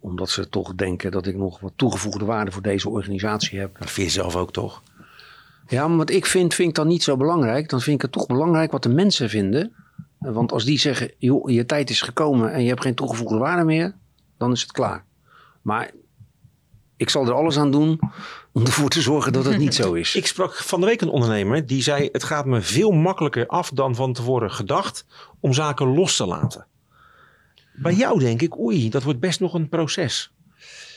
Omdat 0.00 0.30
ze 0.30 0.48
toch 0.48 0.74
denken 0.74 1.10
dat 1.10 1.26
ik 1.26 1.36
nog 1.36 1.60
wat 1.60 1.72
toegevoegde 1.76 2.24
waarde 2.24 2.50
voor 2.50 2.62
deze 2.62 2.88
organisatie 2.88 3.58
heb. 3.58 3.78
Dat 3.78 3.90
vind 3.90 4.06
je 4.06 4.12
zelf 4.12 4.36
ook 4.36 4.52
toch? 4.52 4.82
Ja, 5.68 5.88
maar 5.88 5.96
wat 5.96 6.10
ik 6.10 6.26
vind, 6.26 6.54
vind 6.54 6.68
ik 6.68 6.74
dan 6.74 6.86
niet 6.86 7.02
zo 7.02 7.16
belangrijk. 7.16 7.68
Dan 7.68 7.80
vind 7.80 7.96
ik 7.96 8.02
het 8.02 8.12
toch 8.12 8.26
belangrijk 8.26 8.72
wat 8.72 8.82
de 8.82 8.88
mensen 8.88 9.28
vinden. 9.28 9.72
Want 10.18 10.52
als 10.52 10.64
die 10.64 10.78
zeggen, 10.78 11.10
joh, 11.18 11.50
je 11.50 11.66
tijd 11.66 11.90
is 11.90 12.00
gekomen 12.00 12.52
en 12.52 12.62
je 12.62 12.68
hebt 12.68 12.82
geen 12.82 12.94
toegevoegde 12.94 13.38
waarde 13.38 13.64
meer, 13.64 13.94
dan 14.38 14.52
is 14.52 14.62
het 14.62 14.72
klaar. 14.72 15.04
Maar 15.62 15.90
ik 16.96 17.10
zal 17.10 17.26
er 17.26 17.32
alles 17.32 17.58
aan 17.58 17.70
doen 17.70 18.00
om 18.52 18.64
ervoor 18.64 18.88
te 18.88 19.00
zorgen 19.00 19.32
dat 19.32 19.44
het 19.44 19.58
niet 19.58 19.74
zo 19.74 19.92
is. 19.92 20.14
Ik 20.16 20.26
sprak 20.26 20.54
van 20.54 20.80
de 20.80 20.86
week 20.86 21.00
een 21.00 21.08
ondernemer 21.08 21.66
die 21.66 21.82
zei: 21.82 22.08
Het 22.12 22.24
gaat 22.24 22.46
me 22.46 22.60
veel 22.60 22.90
makkelijker 22.90 23.46
af 23.46 23.70
dan 23.70 23.94
van 23.94 24.12
tevoren 24.12 24.50
gedacht 24.50 25.06
om 25.40 25.52
zaken 25.52 25.94
los 25.94 26.16
te 26.16 26.26
laten. 26.26 26.66
Bij 27.82 27.94
jou 27.94 28.18
denk 28.18 28.42
ik: 28.42 28.58
Oei, 28.58 28.88
dat 28.90 29.02
wordt 29.02 29.20
best 29.20 29.40
nog 29.40 29.54
een 29.54 29.68
proces. 29.68 30.32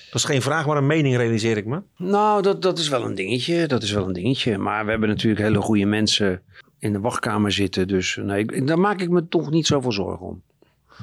Dat 0.05 0.15
is 0.21 0.23
geen 0.23 0.41
vraag, 0.41 0.65
maar 0.65 0.77
een 0.77 0.87
mening, 0.87 1.15
realiseer 1.15 1.57
ik 1.57 1.65
me. 1.65 1.81
Nou, 1.97 2.41
dat, 2.41 2.61
dat 2.61 2.79
is 2.79 2.87
wel 2.89 3.05
een 3.05 3.15
dingetje. 3.15 3.67
Dat 3.67 3.83
is 3.83 3.91
wel 3.91 4.07
een 4.07 4.13
dingetje. 4.13 4.57
Maar 4.57 4.83
we 4.85 4.91
hebben 4.91 5.09
natuurlijk 5.09 5.41
hele 5.41 5.61
goede 5.61 5.85
mensen 5.85 6.41
in 6.79 6.93
de 6.93 6.99
wachtkamer 6.99 7.51
zitten. 7.51 7.87
Dus 7.87 8.19
nee, 8.21 8.45
ik- 8.45 8.67
daar 8.67 8.79
maak 8.79 9.01
ik 9.01 9.09
me 9.09 9.27
toch 9.27 9.49
niet 9.51 9.67
zoveel 9.67 9.91
zorgen 9.91 10.25
om. 10.25 10.41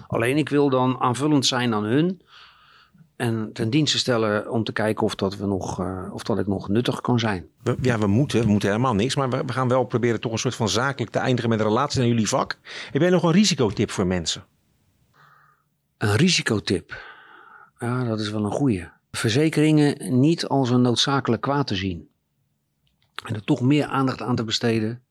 Alleen 0.07 0.37
ik 0.37 0.49
wil 0.49 0.69
dan 0.71 0.97
aanvullend 1.01 1.47
zijn 1.47 1.75
aan 1.75 1.85
hun. 1.85 2.21
En 3.17 3.51
ten 3.53 3.71
dienste 3.71 3.99
stellen 3.99 4.51
om 4.51 4.65
te 4.65 4.73
kijken 4.73 5.05
of 5.07 5.15
dat, 5.15 5.37
we 5.37 5.47
nog, 5.47 5.81
eh, 5.81 6.03
of 6.13 6.23
dat 6.23 6.39
ik 6.39 6.47
nog 6.47 6.69
nuttig 6.69 7.01
kan 7.01 7.19
zijn. 7.19 7.47
We- 7.63 7.77
ja, 7.81 7.99
we 7.99 8.07
moeten, 8.07 8.41
we 8.41 8.47
moeten 8.47 8.69
helemaal 8.69 8.95
niks. 8.95 9.17
Maar 9.17 9.31
we, 9.31 9.43
we 9.47 9.53
gaan 9.53 9.69
wel 9.69 9.85
proberen 9.85 10.21
toch 10.21 10.33
een 10.33 10.39
soort 10.39 10.55
van 10.55 10.69
zakelijk 10.69 11.13
te 11.13 11.19
eindigen 11.19 11.51
met 11.51 11.61
een 11.61 11.67
relatie 11.67 11.99
naar 11.99 12.09
jullie 12.09 12.29
vak. 12.29 12.59
Heb 12.91 13.03
jij 13.03 13.11
nog 13.11 13.23
een 13.23 13.33
risicotip 13.33 13.91
voor 13.91 14.07
mensen? 14.07 14.45
Een 15.99 16.17
risicotip. 16.17 17.03
Ja, 17.79 18.05
dat 18.05 18.21
is 18.21 18.31
wel 18.31 18.45
een 18.45 18.51
goeie. 18.51 18.89
Verzekeringen 19.11 20.21
niet 20.21 20.47
als 20.47 20.71
een 20.71 20.83
noodzakelijk 20.83 21.43
kwaad 21.43 21.67
te 21.67 21.75
zien. 21.75 22.09
En 23.25 23.35
er 23.35 23.45
toch 23.45 23.61
meer 23.61 23.87
aandacht 23.87 24.23
aan 24.23 24.37
te 24.37 24.45
besteden. 24.45 25.03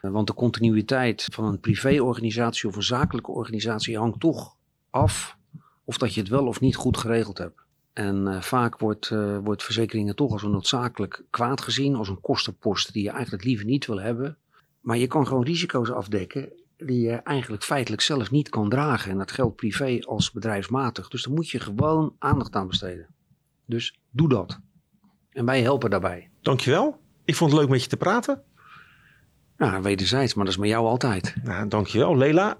Eh, 0.00 0.10
Want 0.10 0.26
de 0.26 0.34
continuïteit 0.34 1.26
van 1.32 1.44
een 1.44 1.60
privéorganisatie 1.60 2.68
of 2.68 2.76
een 2.76 2.82
zakelijke 2.82 3.30
organisatie 3.30 3.98
hangt 3.98 4.20
toch 4.20 4.56
af 4.90 5.36
of 5.84 5.98
dat 5.98 6.14
je 6.14 6.20
het 6.20 6.28
wel 6.28 6.46
of 6.46 6.60
niet 6.60 6.76
goed 6.76 6.96
geregeld 6.96 7.38
hebt. 7.38 7.60
En 7.92 8.28
eh, 8.28 8.40
vaak 8.40 8.78
wordt, 8.78 9.10
eh, 9.10 9.38
wordt 9.38 9.62
verzekeringen 9.62 10.16
toch 10.16 10.32
als 10.32 10.42
een 10.42 10.50
noodzakelijk 10.50 11.24
kwaad 11.30 11.60
gezien, 11.60 11.94
als 11.94 12.08
een 12.08 12.20
kostenpost 12.20 12.92
die 12.92 13.02
je 13.02 13.10
eigenlijk 13.10 13.44
liever 13.44 13.66
niet 13.66 13.86
wil 13.86 14.00
hebben. 14.00 14.38
Maar 14.80 14.96
je 14.96 15.06
kan 15.06 15.26
gewoon 15.26 15.44
risico's 15.44 15.90
afdekken 15.90 16.52
die 16.86 17.00
je 17.00 17.12
eigenlijk 17.12 17.62
feitelijk 17.62 18.02
zelf 18.02 18.30
niet 18.30 18.48
kan 18.48 18.68
dragen. 18.68 19.10
En 19.10 19.18
dat 19.18 19.30
geldt 19.30 19.56
privé 19.56 19.98
als 20.00 20.30
bedrijfsmatig. 20.30 21.08
Dus 21.08 21.22
daar 21.22 21.34
moet 21.34 21.48
je 21.48 21.60
gewoon 21.60 22.14
aandacht 22.18 22.54
aan 22.54 22.68
besteden. 22.68 23.06
Dus 23.66 23.98
doe 24.10 24.28
dat. 24.28 24.60
En 25.30 25.44
wij 25.44 25.62
helpen 25.62 25.90
daarbij. 25.90 26.30
Dankjewel. 26.40 27.00
Ik 27.24 27.34
vond 27.34 27.50
het 27.50 27.60
leuk 27.60 27.70
met 27.70 27.82
je 27.82 27.88
te 27.88 27.96
praten. 27.96 28.42
Nou, 29.56 29.82
wederzijds, 29.82 30.34
maar 30.34 30.44
dat 30.44 30.54
is 30.54 30.60
met 30.60 30.68
jou 30.68 30.86
altijd. 30.86 31.34
Nou, 31.42 31.68
dankjewel. 31.68 32.16
Lela, 32.16 32.58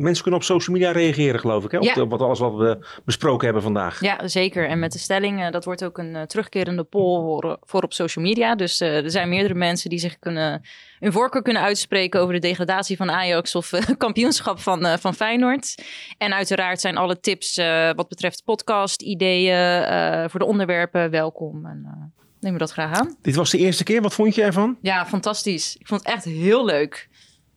mensen 0.00 0.22
kunnen 0.22 0.40
op 0.40 0.46
social 0.46 0.76
media 0.76 0.92
reageren, 0.92 1.40
geloof 1.40 1.64
ik. 1.64 1.70
Hè? 1.70 1.78
Op 1.78 1.84
Ja. 1.84 1.94
de- 1.94 2.06
wat 2.06 2.20
alles 2.20 2.38
wat 2.38 2.54
we 2.54 2.86
besproken 3.04 3.44
hebben 3.44 3.62
vandaag. 3.62 4.00
Ja, 4.00 4.28
zeker. 4.28 4.68
En 4.68 4.78
met 4.78 4.92
de 4.92 4.98
stelling, 4.98 5.42
eh, 5.44 5.50
dat 5.50 5.64
wordt 5.64 5.84
ook 5.84 5.98
een 5.98 6.16
eh, 6.16 6.22
terugkerende 6.22 6.84
poll 6.84 7.20
voor, 7.22 7.58
voor 7.60 7.82
op 7.82 7.92
social 7.92 8.24
media. 8.24 8.54
Dus 8.54 8.80
eh, 8.80 8.96
er 9.04 9.10
zijn 9.10 9.28
meerdere 9.28 9.54
mensen 9.54 9.90
die 9.90 9.98
zich 9.98 10.18
kunnen, 10.18 10.62
hun 10.98 11.12
voorkeur 11.12 11.42
kunnen 11.42 11.62
uitspreken 11.62 12.20
over 12.20 12.34
de 12.34 12.40
degradatie 12.40 12.96
van 12.96 13.10
Ajax 13.10 13.54
of 13.54 13.72
eh, 13.72 13.82
kampioenschap 13.98 14.58
van, 14.60 14.86
eh, 14.86 14.96
van 14.98 15.14
Feyenoord. 15.14 15.74
En 16.18 16.34
uiteraard 16.34 16.80
zijn 16.80 16.96
alle 16.96 17.20
tips 17.20 17.56
eh, 17.56 17.90
wat 17.96 18.08
betreft 18.08 18.44
podcast, 18.44 19.02
ideeën 19.02 19.54
eh, 19.82 20.24
voor 20.28 20.40
de 20.40 20.46
onderwerpen 20.46 21.10
welkom. 21.10 21.66
En 21.66 21.82
eh, 21.84 21.92
nemen 22.40 22.58
we 22.58 22.64
dat 22.64 22.72
graag 22.72 22.98
aan. 22.98 23.16
Dit 23.22 23.34
was 23.34 23.50
de 23.50 23.58
eerste 23.58 23.84
keer. 23.84 24.02
Wat 24.02 24.14
vond 24.14 24.34
je 24.34 24.42
ervan? 24.42 24.78
Ja, 24.82 25.06
fantastisch. 25.06 25.76
Ik 25.78 25.86
vond 25.86 26.00
het 26.04 26.14
echt 26.14 26.24
heel 26.24 26.64
leuk. 26.64 27.08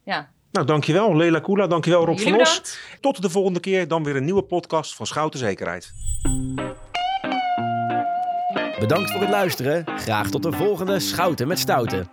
Ja, 0.06 0.32
Nou, 0.54 0.66
dankjewel 0.66 1.16
Lela 1.16 1.40
Koela. 1.40 1.68
Dankjewel 1.68 2.06
Rob 2.06 2.20
van 2.20 2.40
Os. 2.40 2.62
Tot 3.02 3.22
de 3.22 3.30
volgende 3.30 3.60
keer. 3.60 3.88
Dan 3.88 4.04
weer 4.04 4.16
een 4.16 4.24
nieuwe 4.26 4.42
podcast 4.42 4.96
van 4.96 5.06
Schouten 5.06 5.40
Zekerheid. 5.40 5.94
Bedankt 8.80 9.12
voor 9.12 9.22
het 9.22 9.30
luisteren. 9.30 9.86
Graag 9.98 10.30
tot 10.30 10.44
de 10.44 10.52
volgende 10.52 11.00
Schouten 11.00 11.48
met 11.48 11.60
Stouten. 11.60 12.10